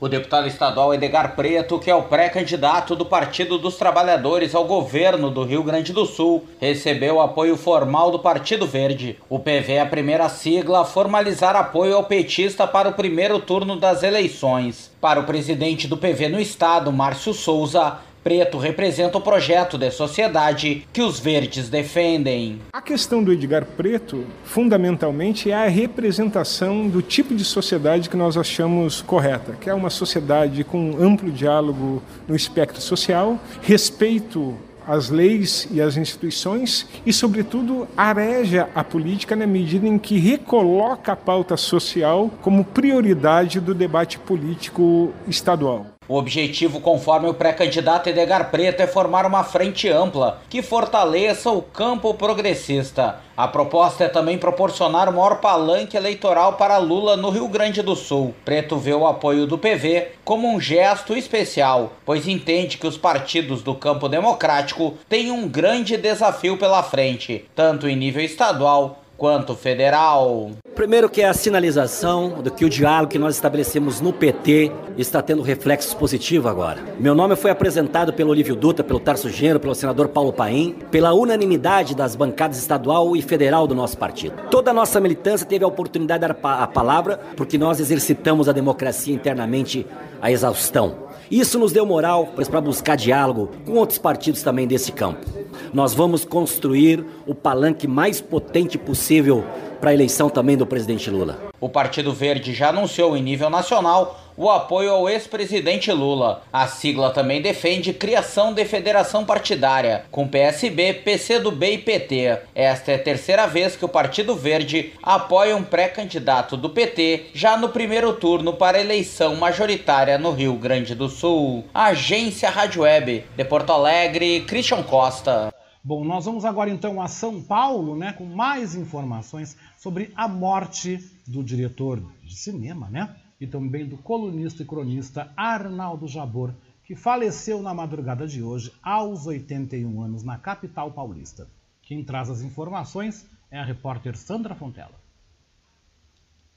[0.00, 5.28] O deputado estadual Edgar Preto, que é o pré-candidato do Partido dos Trabalhadores ao governo
[5.28, 9.18] do Rio Grande do Sul, recebeu apoio formal do Partido Verde.
[9.28, 13.74] O PV é a primeira sigla a formalizar apoio ao petista para o primeiro turno
[13.74, 14.88] das eleições.
[15.00, 20.86] Para o presidente do PV no estado, Márcio Souza, Preto representa o projeto de sociedade
[20.92, 22.60] que os verdes defendem.
[22.72, 28.36] A questão do Edgar Preto, fundamentalmente, é a representação do tipo de sociedade que nós
[28.36, 34.56] achamos correta, que é uma sociedade com amplo diálogo no espectro social, respeito
[34.88, 41.12] às leis e às instituições e, sobretudo, areja a política na medida em que recoloca
[41.12, 45.97] a pauta social como prioridade do debate político estadual.
[46.08, 51.60] O objetivo, conforme o pré-candidato Edgar Preto, é formar uma frente ampla que fortaleça o
[51.60, 53.16] campo progressista.
[53.36, 57.94] A proposta é também proporcionar o maior palanque eleitoral para Lula no Rio Grande do
[57.94, 58.34] Sul.
[58.42, 63.62] Preto vê o apoio do PV como um gesto especial, pois entende que os partidos
[63.62, 70.52] do campo democrático têm um grande desafio pela frente, tanto em nível estadual quanto federal.
[70.76, 75.20] Primeiro que é a sinalização do que o diálogo que nós estabelecemos no PT está
[75.20, 76.80] tendo reflexos positivos agora.
[77.00, 81.12] Meu nome foi apresentado pelo Olívio Dutra, pelo Tarso Genro, pelo senador Paulo Paim, pela
[81.12, 84.40] unanimidade das bancadas estadual e federal do nosso partido.
[84.52, 88.52] Toda a nossa militância teve a oportunidade de dar a palavra porque nós exercitamos a
[88.52, 89.84] democracia internamente
[90.22, 91.07] à exaustão.
[91.30, 95.26] Isso nos deu moral para buscar diálogo com outros partidos também desse campo.
[95.72, 99.44] Nós vamos construir o palanque mais potente possível
[99.80, 101.47] para a eleição também do presidente Lula.
[101.60, 106.42] O Partido Verde já anunciou em nível nacional o apoio ao ex-presidente Lula.
[106.52, 112.38] A sigla também defende criação de federação partidária com PSB, PCdoB e PT.
[112.54, 117.56] Esta é a terceira vez que o Partido Verde apoia um pré-candidato do PT já
[117.56, 121.64] no primeiro turno para eleição majoritária no Rio Grande do Sul.
[121.74, 125.52] Agência Rádio Web, de Porto Alegre, Christian Costa.
[125.82, 130.98] Bom, nós vamos agora então a São Paulo, né, com mais informações sobre a morte
[131.28, 136.52] do diretor de cinema, né, e também do colunista e cronista Arnaldo Jabor,
[136.84, 141.46] que faleceu na madrugada de hoje, aos 81 anos, na capital paulista.
[141.82, 145.07] Quem traz as informações é a repórter Sandra Fontela.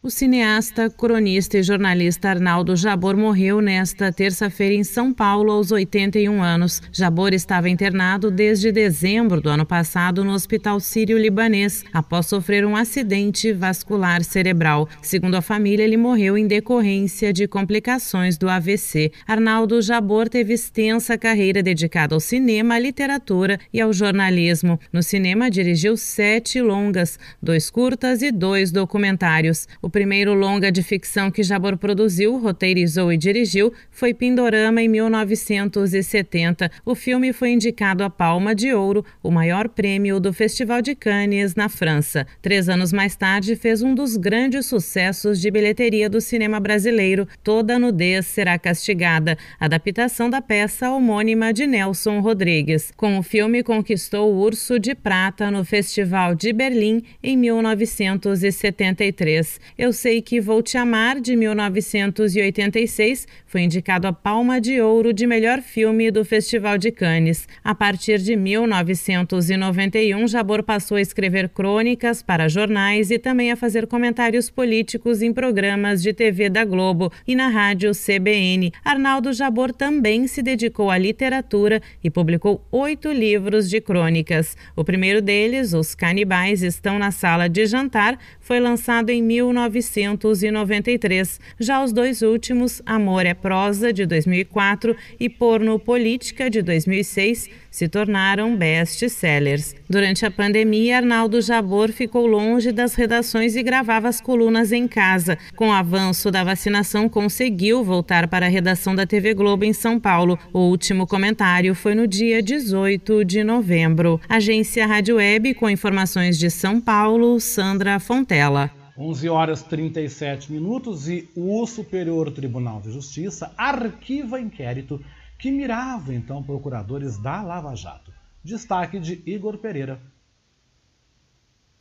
[0.04, 6.42] O cineasta, cronista e jornalista Arnaldo Jabor morreu nesta terça-feira em São Paulo, aos 81
[6.42, 6.82] anos.
[6.92, 13.54] Jabor estava internado desde dezembro do ano passado no Hospital Sírio-Libanês, após sofrer um acidente
[13.54, 14.90] vascular cerebral.
[15.04, 19.12] Segundo a família, ele morreu em decorrência de complicações do AVC.
[19.28, 24.80] Arnaldo Jabor teve extensa carreira dedicada ao cinema, à literatura e ao jornalismo.
[24.92, 29.68] No cinema, dirigiu sete longas, dois curtas e dois documentários.
[29.80, 36.72] O primeiro longa de ficção que Jabor produziu, roteirizou e dirigiu foi Pindorama em 1970.
[36.86, 41.54] O filme foi indicado à Palma de Ouro, o maior prêmio do Festival de Cannes
[41.56, 42.26] na França.
[42.42, 47.78] Três anos mais tarde, fez um dos grandes sucessos de bilheteria do cinema brasileiro, Toda
[47.78, 52.94] Nudez Será Castigada, adaptação da peça homônima de Nelson Rodrigues.
[52.96, 59.60] Com o filme, conquistou o Urso de Prata no Festival de Berlim em 1973.
[59.82, 65.28] Eu Sei Que Vou Te Amar, de 1986, foi indicado a Palma de Ouro de
[65.28, 67.50] melhor filme do Festival de Cannes.
[67.62, 73.88] A partir de 1991, Jabor passou a escrever crônicas para jornais e também a fazer
[73.88, 78.72] comentários políticos em programas de TV da Globo e na rádio CBN.
[78.86, 84.56] Arnaldo Jabor também se dedicou à literatura e publicou oito livros de crônicas.
[84.78, 91.38] O primeiro deles, Os Canibais Estão na Sala de Jantar, foi lançado em 1993.
[91.60, 97.88] Já os dois últimos, Amor é Prosa, de 2004, e Porno Política, de 2006, se
[97.88, 99.76] tornaram best-sellers.
[99.90, 105.38] Durante a pandemia, Arnaldo Jabor ficou longe das redações e gravava as colunas em casa.
[105.56, 110.00] Com o avanço da vacinação, conseguiu voltar para a redação da TV Globo em São
[110.00, 110.38] Paulo.
[110.54, 114.20] O último comentário foi no dia 18 de novembro.
[114.30, 118.81] Agência Rádio Web, com informações de São Paulo, Sandra Fontela.
[119.02, 125.04] 11 horas 37 minutos e o Superior Tribunal de Justiça arquiva inquérito
[125.40, 128.14] que mirava então procuradores da Lava Jato.
[128.44, 130.00] Destaque de Igor Pereira.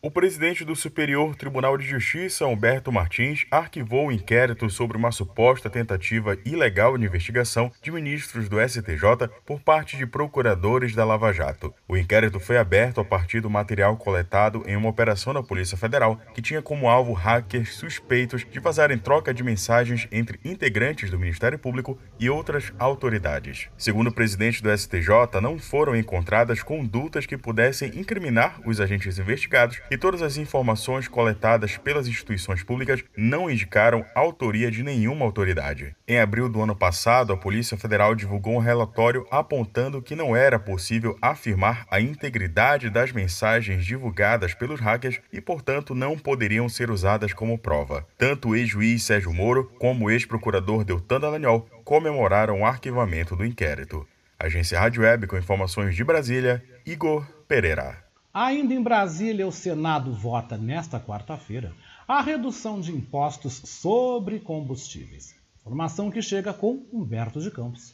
[0.03, 5.69] O presidente do Superior Tribunal de Justiça, Humberto Martins, arquivou o inquérito sobre uma suposta
[5.69, 11.75] tentativa ilegal de investigação de ministros do STJ por parte de procuradores da Lava Jato.
[11.87, 16.19] O inquérito foi aberto a partir do material coletado em uma operação da Polícia Federal
[16.33, 21.59] que tinha como alvo hackers suspeitos de vazarem troca de mensagens entre integrantes do Ministério
[21.59, 23.69] Público e outras autoridades.
[23.77, 29.79] Segundo o presidente do STJ, não foram encontradas condutas que pudessem incriminar os agentes investigados
[29.91, 35.95] e todas as informações coletadas pelas instituições públicas não indicaram autoria de nenhuma autoridade.
[36.07, 40.59] Em abril do ano passado, a Polícia Federal divulgou um relatório apontando que não era
[40.59, 47.33] possível afirmar a integridade das mensagens divulgadas pelos hackers e, portanto, não poderiam ser usadas
[47.33, 48.07] como prova.
[48.17, 54.07] Tanto o ex-juiz Sérgio Moro como o ex-procurador Deltan Dallagnol comemoraram o arquivamento do inquérito.
[54.39, 58.10] Agência Rádio Web com informações de Brasília, Igor Pereira.
[58.33, 61.73] Ainda em Brasília, o Senado vota nesta quarta-feira
[62.07, 65.35] a redução de impostos sobre combustíveis.
[65.61, 67.93] Informação que chega com Humberto de Campos.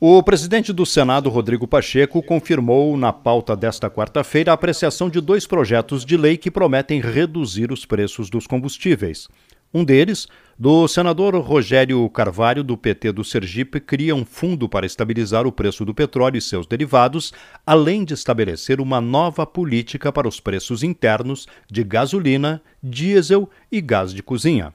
[0.00, 5.46] O presidente do Senado, Rodrigo Pacheco, confirmou na pauta desta quarta-feira a apreciação de dois
[5.46, 9.28] projetos de lei que prometem reduzir os preços dos combustíveis.
[9.74, 15.48] Um deles, do senador Rogério Carvalho, do PT do Sergipe, cria um fundo para estabilizar
[15.48, 17.32] o preço do petróleo e seus derivados,
[17.66, 24.14] além de estabelecer uma nova política para os preços internos de gasolina, diesel e gás
[24.14, 24.72] de cozinha.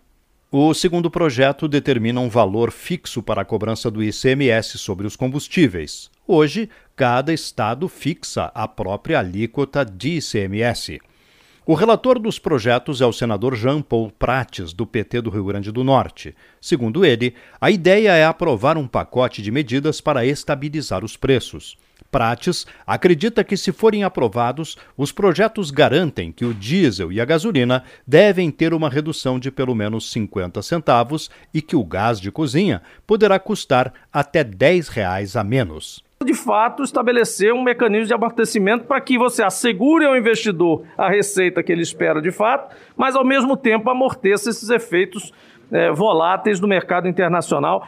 [0.51, 6.11] O segundo projeto determina um valor fixo para a cobrança do ICMS sobre os combustíveis.
[6.27, 10.99] Hoje, cada estado fixa a própria alíquota de ICMS.
[11.69, 15.71] O relator dos projetos é o senador Jean Paul Prates, do PT do Rio Grande
[15.71, 16.35] do Norte.
[16.59, 21.77] Segundo ele, a ideia é aprovar um pacote de medidas para estabilizar os preços.
[22.09, 27.83] Prates acredita que, se forem aprovados, os projetos garantem que o diesel e a gasolina
[28.07, 32.81] devem ter uma redução de pelo menos 50 centavos e que o gás de cozinha
[33.05, 38.99] poderá custar até 10 reais a menos de fato estabelecer um mecanismo de abastecimento para
[38.99, 43.55] que você assegure ao investidor a receita que ele espera de fato, mas ao mesmo
[43.55, 45.31] tempo amorteça esses efeitos
[45.71, 47.87] é, voláteis do mercado internacional.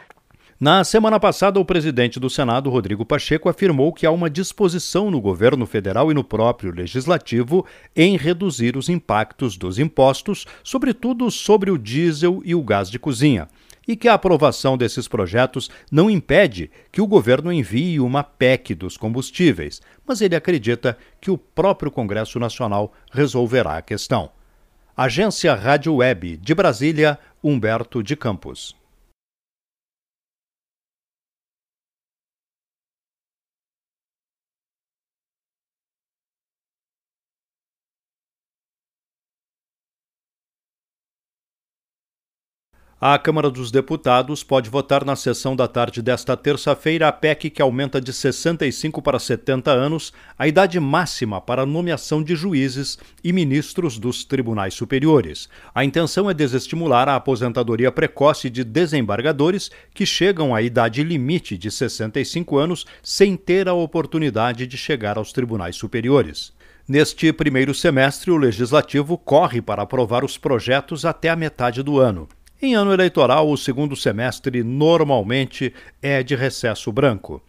[0.58, 5.20] Na semana passada, o presidente do Senado, Rodrigo Pacheco, afirmou que há uma disposição no
[5.20, 11.76] governo federal e no próprio legislativo em reduzir os impactos dos impostos, sobretudo sobre o
[11.76, 13.46] diesel e o gás de cozinha
[13.86, 18.96] e que a aprovação desses projetos não impede que o governo envie uma PEC dos
[18.96, 24.30] combustíveis, mas ele acredita que o próprio Congresso Nacional resolverá a questão.
[24.96, 28.81] Agência Rádio Web de Brasília, Humberto de Campos.
[43.04, 47.60] A Câmara dos Deputados pode votar na sessão da tarde desta terça-feira a PEC que
[47.60, 53.98] aumenta de 65 para 70 anos a idade máxima para nomeação de juízes e ministros
[53.98, 55.48] dos tribunais superiores.
[55.74, 61.72] A intenção é desestimular a aposentadoria precoce de desembargadores que chegam à idade limite de
[61.72, 66.52] 65 anos sem ter a oportunidade de chegar aos tribunais superiores.
[66.86, 72.28] Neste primeiro semestre, o Legislativo corre para aprovar os projetos até a metade do ano.
[72.64, 77.42] Em ano eleitoral, o segundo semestre normalmente é de recesso branco.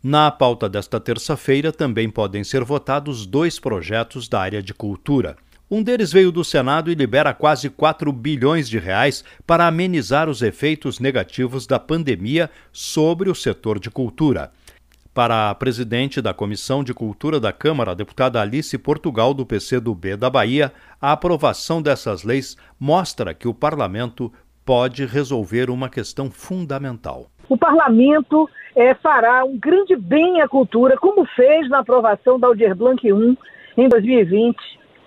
[0.00, 5.36] Na pauta desta terça-feira também podem ser votados dois projetos da área de cultura.
[5.68, 10.40] Um deles veio do Senado e libera quase 4 bilhões de reais para amenizar os
[10.40, 14.52] efeitos negativos da pandemia sobre o setor de cultura.
[15.12, 20.16] Para a presidente da Comissão de Cultura da Câmara, a deputada Alice Portugal, do PCdoB
[20.16, 24.32] da Bahia, a aprovação dessas leis mostra que o parlamento
[24.70, 27.26] pode resolver uma questão fundamental.
[27.48, 32.76] O parlamento é, fará um grande bem à cultura, como fez na aprovação da Aldir
[32.76, 33.36] Blanc I
[33.76, 34.56] em 2020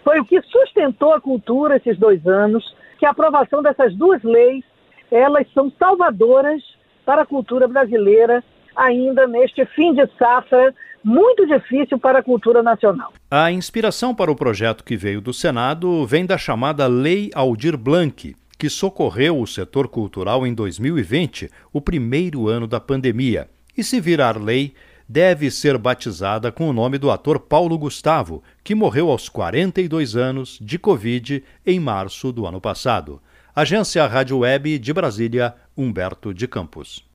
[0.03, 4.65] foi o que sustentou a cultura esses dois anos, que a aprovação dessas duas leis,
[5.09, 6.61] elas são salvadoras
[7.05, 8.43] para a cultura brasileira
[8.75, 13.13] ainda neste fim de safra muito difícil para a cultura nacional.
[13.31, 18.35] A inspiração para o projeto que veio do Senado vem da chamada Lei Aldir Blanc,
[18.57, 23.49] que socorreu o setor cultural em 2020, o primeiro ano da pandemia.
[23.77, 24.73] E se virar lei,
[25.07, 30.57] deve ser batizada com o nome do ator Paulo Gustavo, que morreu aos 42 anos
[30.61, 33.21] de Covid em março do ano passado.
[33.55, 37.12] Agência Rádio Web de Brasília, Humberto de Campos.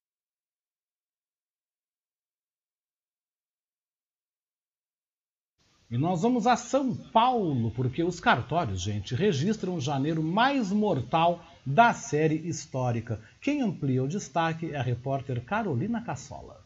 [5.91, 11.43] E nós vamos a São Paulo, porque os cartórios, gente, registram o janeiro mais mortal
[11.65, 13.19] da série histórica.
[13.41, 16.61] Quem amplia o destaque é a repórter Carolina Cassola.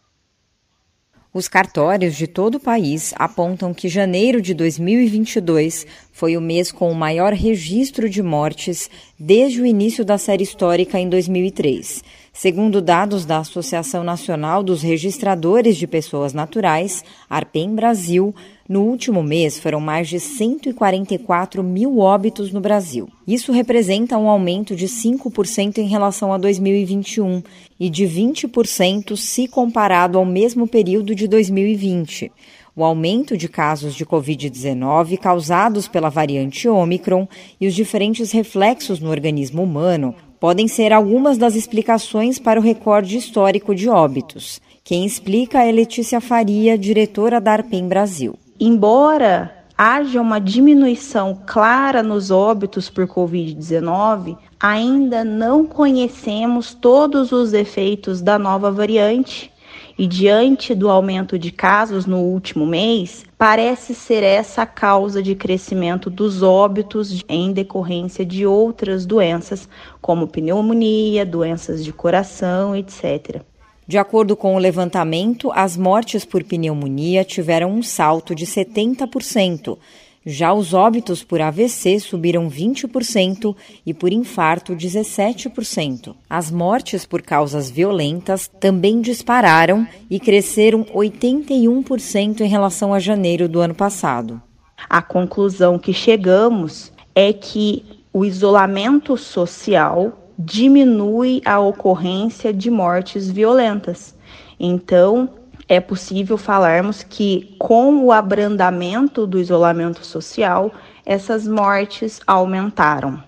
[1.32, 6.90] Os cartórios de todo o país apontam que janeiro de 2022 foi o mês com
[6.90, 12.04] o maior registro de mortes desde o início da série histórica em 2003.
[12.34, 18.34] Segundo dados da Associação Nacional dos Registradores de Pessoas Naturais, ARPEM Brasil,
[18.66, 23.06] no último mês, foram mais de 144 mil óbitos no Brasil.
[23.28, 27.42] Isso representa um aumento de 5% em relação a 2021
[27.78, 32.32] e de 20% se comparado ao mesmo período de 2020.
[32.74, 37.28] O aumento de casos de Covid-19 causados pela variante Omicron
[37.60, 43.16] e os diferentes reflexos no organismo humano podem ser algumas das explicações para o recorde
[43.16, 44.60] histórico de óbitos.
[44.82, 48.34] Quem explica é Letícia Faria, diretora da Arpem Brasil.
[48.58, 58.20] Embora haja uma diminuição clara nos óbitos por Covid-19, ainda não conhecemos todos os efeitos
[58.20, 59.48] da nova variante.
[59.96, 65.34] E diante do aumento de casos no último mês, parece ser essa a causa de
[65.34, 69.68] crescimento dos óbitos em decorrência de outras doenças,
[70.00, 73.42] como pneumonia, doenças de coração, etc.
[73.84, 79.76] De acordo com o levantamento, as mortes por pneumonia tiveram um salto de 70%.
[80.24, 86.14] Já os óbitos por AVC subiram 20% e por infarto 17%.
[86.30, 93.60] As mortes por causas violentas também dispararam e cresceram 81% em relação a janeiro do
[93.60, 94.40] ano passado.
[94.88, 104.14] A conclusão que chegamos é que o isolamento social diminui a ocorrência de mortes violentas.
[104.58, 105.28] Então,
[105.68, 110.72] é possível falarmos que, com o abrandamento do isolamento social,
[111.04, 113.22] essas mortes aumentaram.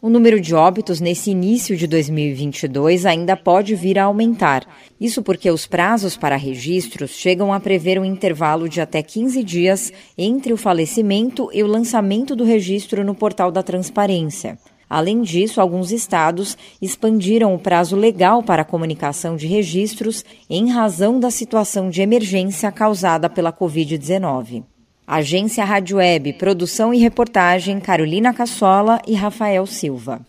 [0.00, 4.64] O número de óbitos nesse início de 2022 ainda pode vir a aumentar.
[5.00, 9.92] Isso porque os prazos para registros chegam a prever um intervalo de até 15 dias
[10.16, 14.58] entre o falecimento e o lançamento do registro no portal da transparência.
[14.88, 21.18] Além disso, alguns estados expandiram o prazo legal para a comunicação de registros em razão
[21.18, 24.62] da situação de emergência causada pela Covid-19.
[25.06, 30.20] Agência Rádio Web, produção e reportagem Carolina Cassola e Rafael Silva.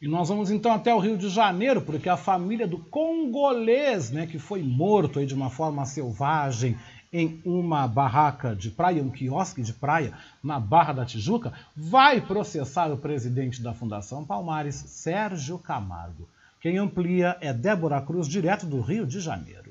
[0.00, 4.26] E nós vamos então até o Rio de Janeiro, porque a família do congolês, né,
[4.26, 6.76] que foi morto aí de uma forma selvagem
[7.12, 12.90] em uma barraca de praia, um quiosque de praia na Barra da Tijuca, vai processar
[12.90, 16.26] o presidente da Fundação Palmares, Sérgio Camargo.
[16.60, 19.61] Quem amplia é Débora Cruz, direto do Rio de Janeiro.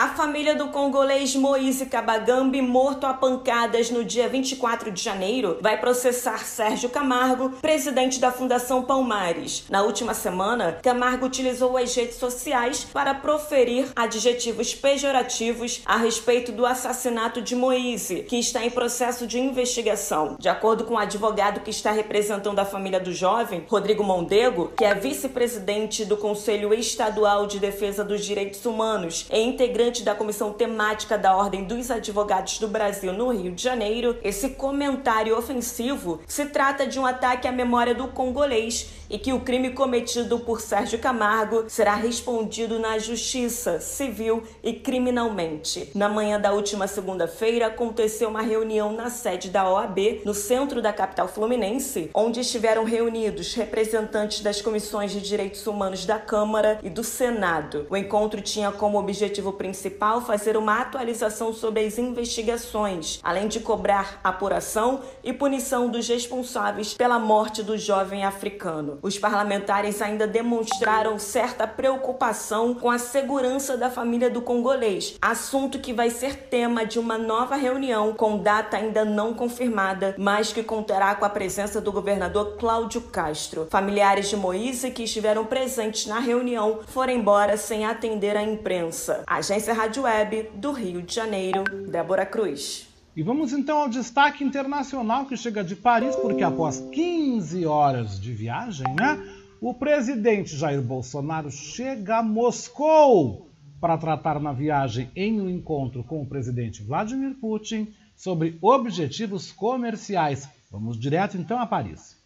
[0.00, 5.78] A família do congolês Moise Kabagambi, morto a pancadas no dia 24 de janeiro, vai
[5.78, 9.64] processar Sérgio Camargo, presidente da Fundação Palmares.
[9.68, 16.64] Na última semana, Camargo utilizou as redes sociais para proferir adjetivos pejorativos a respeito do
[16.64, 20.34] assassinato de Moise, que está em processo de investigação.
[20.40, 24.84] De acordo com o advogado que está representando a família do jovem, Rodrigo Mondego, que
[24.86, 30.52] é vice-presidente do Conselho Estadual de Defesa dos Direitos Humanos e integrante integrante da comissão
[30.52, 36.46] temática da Ordem dos Advogados do Brasil no Rio de Janeiro, esse comentário ofensivo se
[36.46, 40.98] trata de um ataque à memória do congolês e que o crime cometido por Sérgio
[40.98, 45.90] Camargo será respondido na justiça civil e criminalmente.
[45.94, 50.92] Na manhã da última segunda-feira aconteceu uma reunião na sede da OAB, no centro da
[50.92, 57.02] capital fluminense, onde estiveram reunidos representantes das comissões de direitos humanos da Câmara e do
[57.02, 57.86] Senado.
[57.90, 64.20] O encontro tinha como objetivo principal fazer uma atualização sobre as investigações, além de cobrar
[64.22, 68.99] apuração e punição dos responsáveis pela morte do jovem africano.
[69.02, 75.92] Os parlamentares ainda demonstraram certa preocupação com a segurança da família do congolês, assunto que
[75.92, 81.14] vai ser tema de uma nova reunião com data ainda não confirmada, mas que conterá
[81.14, 83.66] com a presença do governador Cláudio Castro.
[83.70, 89.22] Familiares de Moise que estiveram presentes na reunião foram embora sem atender a imprensa.
[89.26, 92.89] Agência Rádio Web do Rio de Janeiro, Débora Cruz.
[93.16, 98.32] E vamos então ao destaque internacional que chega de Paris, porque após 15 horas de
[98.32, 99.18] viagem, né,
[99.60, 103.50] o presidente Jair Bolsonaro chega a Moscou
[103.80, 110.48] para tratar na viagem em um encontro com o presidente Vladimir Putin sobre objetivos comerciais.
[110.70, 112.16] Vamos direto então a Paris.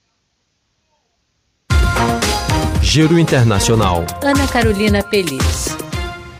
[2.83, 4.05] Giro Internacional.
[4.23, 5.84] Ana Carolina Pelis.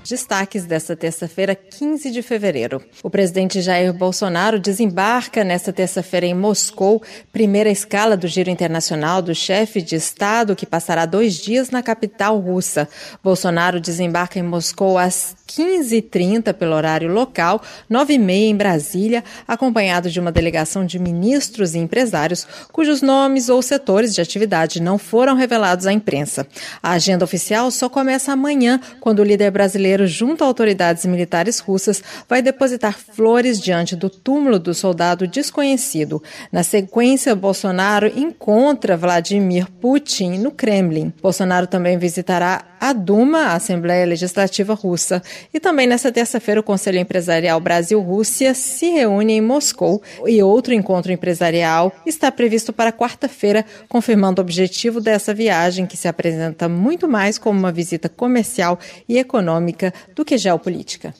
[0.07, 2.83] Destaques desta terça-feira, 15 de fevereiro.
[3.03, 7.03] O presidente Jair Bolsonaro desembarca nesta terça-feira em Moscou,
[7.33, 12.39] primeira escala do giro internacional do chefe de Estado, que passará dois dias na capital
[12.39, 12.87] russa.
[13.23, 20.33] Bolsonaro desembarca em Moscou às 15h30 pelo horário local, 9h30 em Brasília, acompanhado de uma
[20.33, 25.93] delegação de ministros e empresários cujos nomes ou setores de atividade não foram revelados à
[25.93, 26.47] imprensa.
[26.83, 31.59] A agenda oficial só começa amanhã, quando o líder brasileiro brasileiro, junto a autoridades militares
[31.61, 36.23] russas, vai depositar flores diante do túmulo do soldado desconhecido.
[36.51, 41.13] Na sequência, Bolsonaro encontra Vladimir Putin no Kremlin.
[41.23, 45.23] Bolsonaro também visitará a Duma, a Assembleia Legislativa Russa.
[45.55, 51.11] E também nesta terça-feira, o Conselho Empresarial Brasil-Rússia se reúne em Moscou e outro encontro
[51.11, 57.39] empresarial está previsto para quarta-feira, confirmando o objetivo dessa viagem, que se apresenta muito mais
[57.39, 58.79] como uma visita comercial
[59.09, 61.15] e econômica do que geopolítica.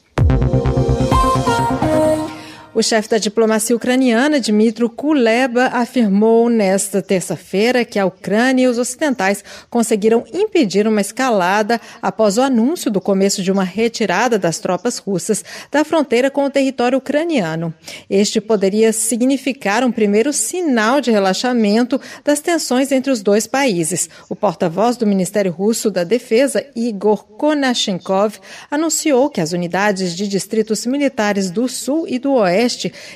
[2.75, 8.77] O chefe da diplomacia ucraniana, Dmitry Kuleba, afirmou nesta terça-feira que a Ucrânia e os
[8.77, 14.97] ocidentais conseguiram impedir uma escalada após o anúncio do começo de uma retirada das tropas
[14.97, 15.41] russas
[15.71, 17.73] da fronteira com o território ucraniano.
[18.09, 24.09] Este poderia significar um primeiro sinal de relaxamento das tensões entre os dois países.
[24.27, 28.37] O porta-voz do Ministério Russo da Defesa, Igor Konashenkov,
[28.69, 32.64] anunciou que as unidades de distritos militares do Sul e do Oeste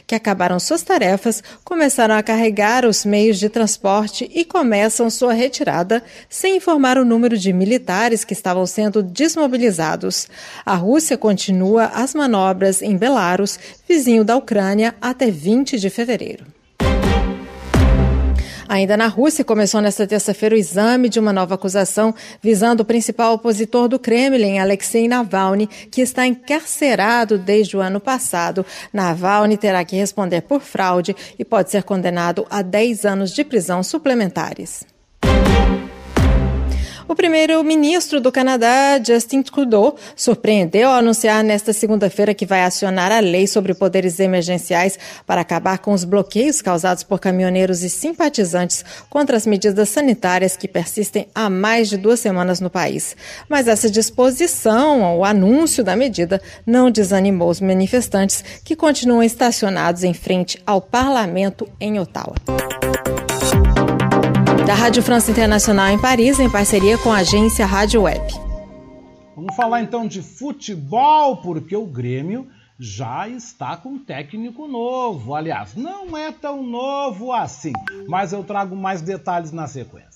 [0.06, 6.04] Que acabaram suas tarefas, começaram a carregar os meios de transporte e começam sua retirada,
[6.30, 10.28] sem informar o número de militares que estavam sendo desmobilizados.
[10.66, 13.58] A Rússia continua as manobras em Belarus,
[13.88, 16.59] vizinho da Ucrânia, até 20 de fevereiro.
[18.70, 23.34] Ainda na Rússia, começou nesta terça-feira o exame de uma nova acusação visando o principal
[23.34, 28.64] opositor do Kremlin, Alexei Navalny, que está encarcerado desde o ano passado.
[28.94, 33.82] Navalny terá que responder por fraude e pode ser condenado a 10 anos de prisão
[33.82, 34.86] suplementares.
[37.10, 43.20] O primeiro-ministro do Canadá, Justin Trudeau, surpreendeu ao anunciar nesta segunda-feira que vai acionar a
[43.20, 49.36] lei sobre poderes emergenciais para acabar com os bloqueios causados por caminhoneiros e simpatizantes contra
[49.36, 53.18] as medidas sanitárias que persistem há mais de duas semanas no país.
[53.50, 60.14] Mas essa disposição, o anúncio da medida, não desanimou os manifestantes que continuam estacionados em
[60.14, 62.36] frente ao parlamento em Ottawa
[64.70, 68.22] da Rádio França Internacional em Paris, em parceria com a agência Rádio Web.
[69.36, 72.48] Vamos falar então de futebol, porque o Grêmio
[72.78, 75.34] já está com um técnico novo.
[75.34, 77.74] Aliás, não é tão novo assim,
[78.08, 80.09] mas eu trago mais detalhes na sequência.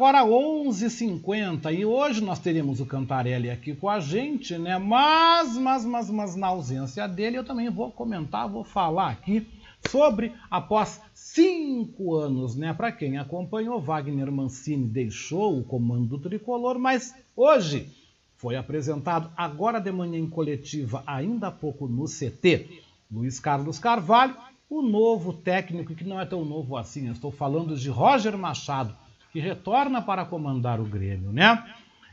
[0.00, 4.78] Agora, 11 11h50 e hoje nós teríamos o Cantarelli aqui com a gente, né?
[4.78, 9.46] Mas, mas, mas, mas na ausência dele eu também vou comentar, vou falar aqui
[9.90, 12.72] sobre após cinco anos, né?
[12.72, 17.86] Para quem acompanhou, Wagner Mancini deixou o comando do tricolor, mas hoje
[18.38, 22.82] foi apresentado agora de manhã em coletiva, ainda há pouco no CT,
[23.12, 24.34] Luiz Carlos Carvalho,
[24.70, 28.96] o novo técnico, que não é tão novo assim, eu estou falando de Roger Machado,
[29.32, 31.64] que retorna para comandar o Grêmio, né?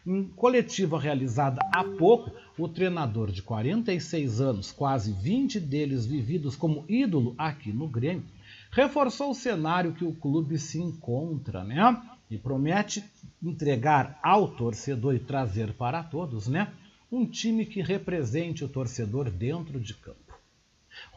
[0.06, 6.86] Em coletiva realizada há pouco, o treinador de 46 anos, quase 20 deles vividos como
[6.88, 8.24] ídolo aqui no Grêmio,
[8.72, 12.02] reforçou o cenário que o clube se encontra, né?
[12.30, 13.04] E promete
[13.44, 16.72] entregar ao torcedor e trazer para todos, né?
[17.12, 20.27] Um time que represente o torcedor dentro de campo.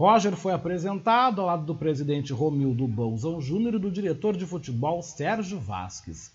[0.01, 5.03] Roger foi apresentado ao lado do presidente Romildo Bolzão Júnior e do diretor de futebol
[5.03, 6.33] Sérgio Vasques.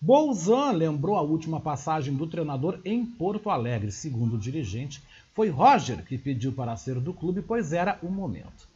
[0.00, 3.92] Bolzan lembrou a última passagem do treinador em Porto Alegre.
[3.92, 5.00] Segundo o dirigente,
[5.32, 8.66] foi Roger que pediu para ser do clube, pois era o momento.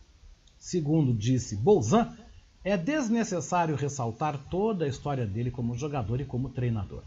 [0.56, 2.16] Segundo disse Bolzan,
[2.62, 7.02] é desnecessário ressaltar toda a história dele como jogador e como treinador.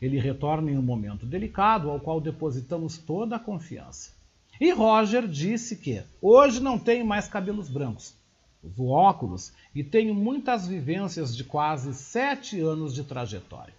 [0.00, 4.13] Ele retorna em um momento delicado ao qual depositamos toda a confiança.
[4.60, 8.14] E Roger disse que hoje não tenho mais cabelos brancos,
[8.62, 13.74] uso óculos e tenho muitas vivências de quase sete anos de trajetória.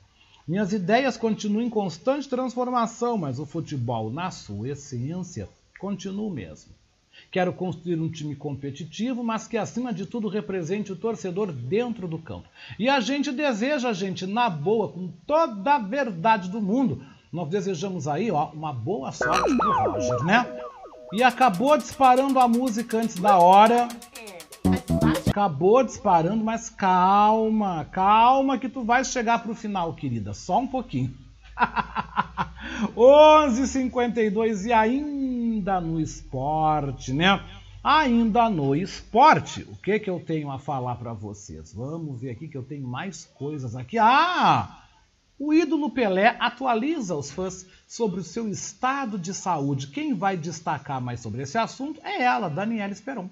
[0.47, 5.49] Minhas ideias continuam em constante transformação, mas o futebol, na sua essência,
[5.80, 6.72] continua o mesmo.
[7.31, 12.19] Quero construir um time competitivo, mas que acima de tudo represente o torcedor dentro do
[12.19, 12.47] campo.
[12.77, 17.03] E a gente deseja, gente, na boa, com toda a verdade do mundo,
[17.36, 20.48] nós desejamos aí, ó, uma boa sorte pro Roger, né?
[21.12, 23.90] E acabou disparando a música antes da hora.
[25.30, 30.34] Acabou disparando, mas calma, calma que tu vai chegar pro final, querida.
[30.34, 31.14] Só um pouquinho.
[32.95, 37.44] 11:52 e ainda no esporte, né?
[37.84, 41.74] Ainda no esporte, o que que eu tenho a falar para vocês?
[41.74, 43.98] Vamos ver aqui que eu tenho mais coisas aqui.
[43.99, 44.85] Ah!
[45.38, 49.88] O ídolo Pelé atualiza os fãs sobre o seu estado de saúde.
[49.88, 53.30] Quem vai destacar mais sobre esse assunto é ela, Daniela Esperon.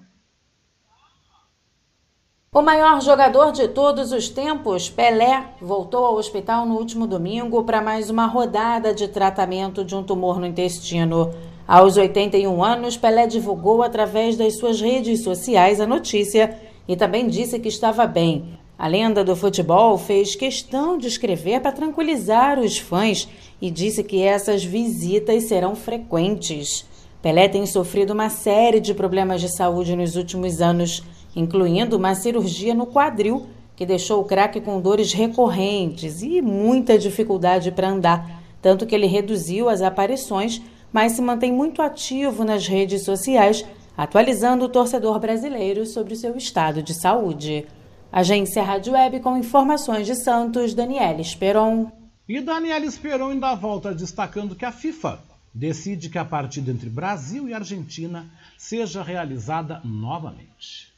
[2.52, 7.82] O maior jogador de todos os tempos, Pelé, voltou ao hospital no último domingo para
[7.82, 11.34] mais uma rodada de tratamento de um tumor no intestino.
[11.66, 17.58] Aos 81 anos, Pelé divulgou através das suas redes sociais a notícia e também disse
[17.60, 18.60] que estava bem.
[18.84, 23.30] A lenda do futebol fez questão de escrever para tranquilizar os fãs
[23.61, 26.85] e disse que essas visitas serão frequentes.
[27.22, 31.01] Pelé tem sofrido uma série de problemas de saúde nos últimos anos,
[31.34, 37.72] incluindo uma cirurgia no quadril que deixou o craque com dores recorrentes e muita dificuldade
[37.72, 40.61] para andar, tanto que ele reduziu as aparições,
[40.91, 43.65] mas se mantém muito ativo nas redes sociais,
[43.95, 47.65] atualizando o torcedor brasileiro sobre o seu estado de saúde.
[48.14, 51.88] Agência Rádio Web com informações de Santos, Daniela Esperon.
[52.30, 55.19] E Daniela Esperon ainda volta destacando que a FIFA
[55.52, 60.94] decide que a partida entre Brasil e Argentina seja realizada novamente.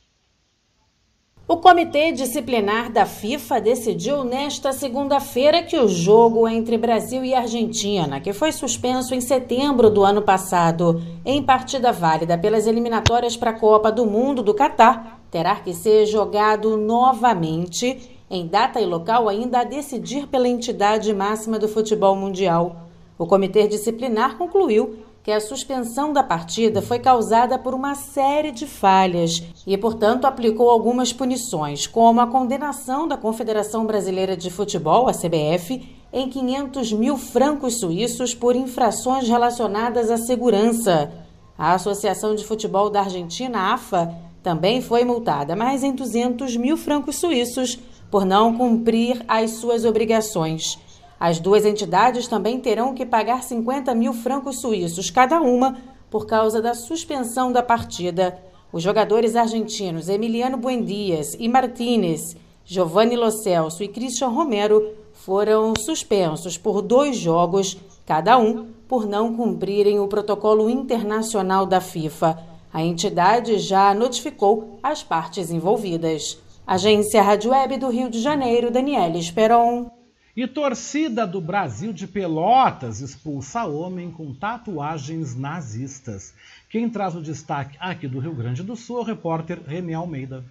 [1.47, 8.19] O Comitê Disciplinar da FIFA decidiu nesta segunda-feira que o jogo entre Brasil e Argentina,
[8.19, 13.59] que foi suspenso em setembro do ano passado, em partida válida pelas eliminatórias para a
[13.59, 19.59] Copa do Mundo do Catar, terá que ser jogado novamente em data e local ainda
[19.59, 22.87] a decidir pela entidade máxima do futebol mundial.
[23.17, 28.65] O comitê disciplinar concluiu que a suspensão da partida foi causada por uma série de
[28.65, 35.11] falhas e, portanto, aplicou algumas punições, como a condenação da Confederação Brasileira de Futebol, a
[35.11, 41.11] CBF, em 500 mil francos suíços por infrações relacionadas à segurança.
[41.57, 47.15] A Associação de Futebol da Argentina, AFA, também foi multada, mas em 200 mil francos
[47.15, 47.79] suíços
[48.11, 50.77] por não cumprir as suas obrigações.
[51.19, 55.75] As duas entidades também terão que pagar 50 mil francos suíços cada uma
[56.11, 58.37] por causa da suspensão da partida.
[58.71, 66.55] Os jogadores argentinos Emiliano Buendias e Martínez, Giovanni Lo Celso e Christian Romero foram suspensos
[66.55, 72.54] por dois jogos, cada um, por não cumprirem o protocolo internacional da FIFA.
[72.75, 76.37] A entidade já notificou as partes envolvidas.
[76.67, 79.89] Agência Rádio Web do Rio de Janeiro, Daniela Esperon.
[80.35, 86.33] E torcida do Brasil de Pelotas expulsa homem com tatuagens nazistas.
[86.69, 90.43] Quem traz o destaque aqui do Rio Grande do Sul é o repórter René Almeida.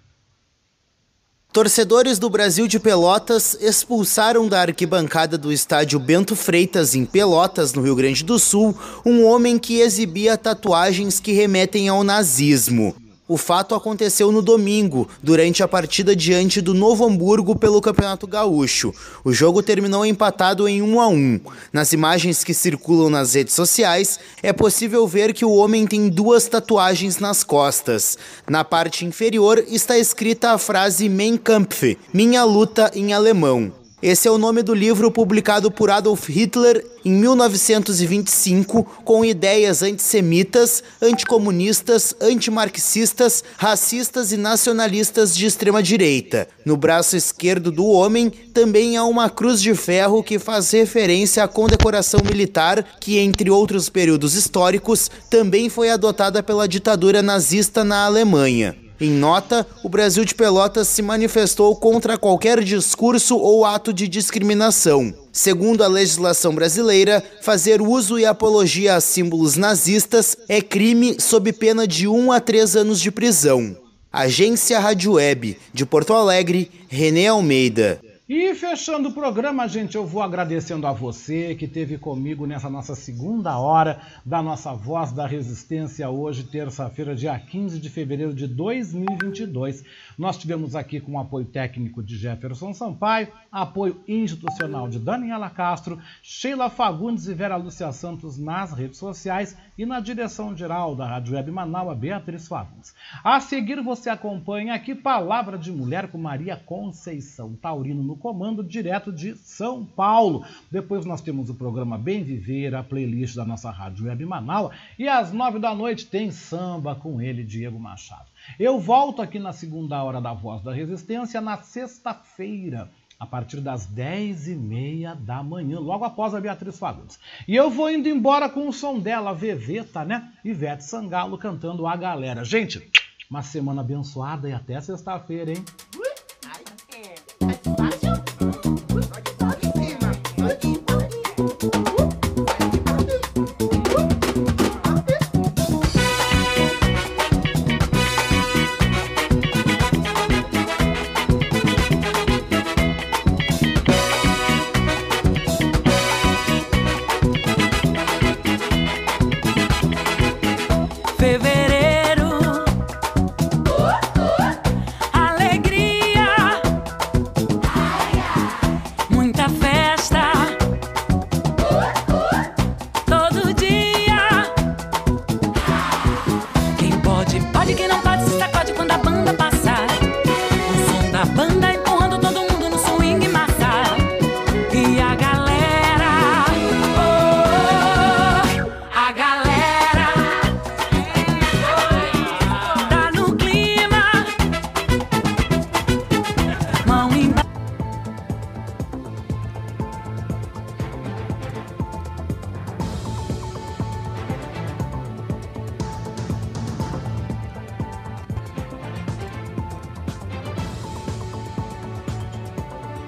[1.54, 7.80] Torcedores do Brasil de Pelotas expulsaram da arquibancada do estádio Bento Freitas, em Pelotas, no
[7.80, 8.76] Rio Grande do Sul,
[9.06, 12.92] um homem que exibia tatuagens que remetem ao nazismo.
[13.26, 18.92] O fato aconteceu no domingo, durante a partida diante do Novo Hamburgo pelo Campeonato Gaúcho.
[19.24, 21.40] O jogo terminou empatado em 1 a 1.
[21.72, 26.46] Nas imagens que circulam nas redes sociais, é possível ver que o homem tem duas
[26.46, 28.18] tatuagens nas costas.
[28.46, 33.83] Na parte inferior está escrita a frase Mein Kampf, minha luta em alemão.
[34.06, 40.84] Esse é o nome do livro publicado por Adolf Hitler em 1925, com ideias antissemitas,
[41.00, 46.46] anticomunistas, antimarxistas, racistas e nacionalistas de extrema direita.
[46.66, 51.48] No braço esquerdo do homem também há uma cruz de ferro que faz referência à
[51.48, 58.83] condecoração militar, que, entre outros períodos históricos, também foi adotada pela ditadura nazista na Alemanha.
[59.00, 65.12] Em nota, o Brasil de Pelotas se manifestou contra qualquer discurso ou ato de discriminação.
[65.32, 71.88] Segundo a legislação brasileira, fazer uso e apologia a símbolos nazistas é crime sob pena
[71.88, 73.76] de 1 a 3 anos de prisão.
[74.12, 78.00] Agência Rádio Web, de Porto Alegre, René Almeida.
[78.26, 82.94] E fechando o programa, gente, eu vou agradecendo a você que esteve comigo nessa nossa
[82.94, 89.84] segunda hora da nossa Voz da Resistência, hoje, terça-feira, dia 15 de fevereiro de 2022.
[90.16, 95.98] Nós tivemos aqui com o apoio técnico de Jefferson Sampaio, apoio institucional de Daniela Castro,
[96.22, 101.34] Sheila Fagundes e Vera Lúcia Santos nas redes sociais e na direção geral da Rádio
[101.34, 102.94] Web Manaus, Beatriz Fagundes.
[103.22, 109.12] A seguir, você acompanha aqui Palavra de Mulher com Maria Conceição Taurino no comando, direto
[109.12, 110.44] de São Paulo.
[110.70, 115.08] Depois nós temos o programa Bem Viver, a playlist da nossa Rádio Web Manaus e
[115.08, 118.33] às nove da noite tem samba com ele, Diego Machado.
[118.58, 123.86] Eu volto aqui na segunda hora da Voz da Resistência na sexta-feira, a partir das
[123.86, 127.18] dez e meia da manhã, logo após a Beatriz Fagundes.
[127.48, 130.32] E eu vou indo embora com o som dela, Veveta, né?
[130.44, 132.44] Ivete Sangalo cantando A Galera.
[132.44, 132.90] Gente,
[133.30, 135.64] uma semana abençoada e até sexta-feira, hein?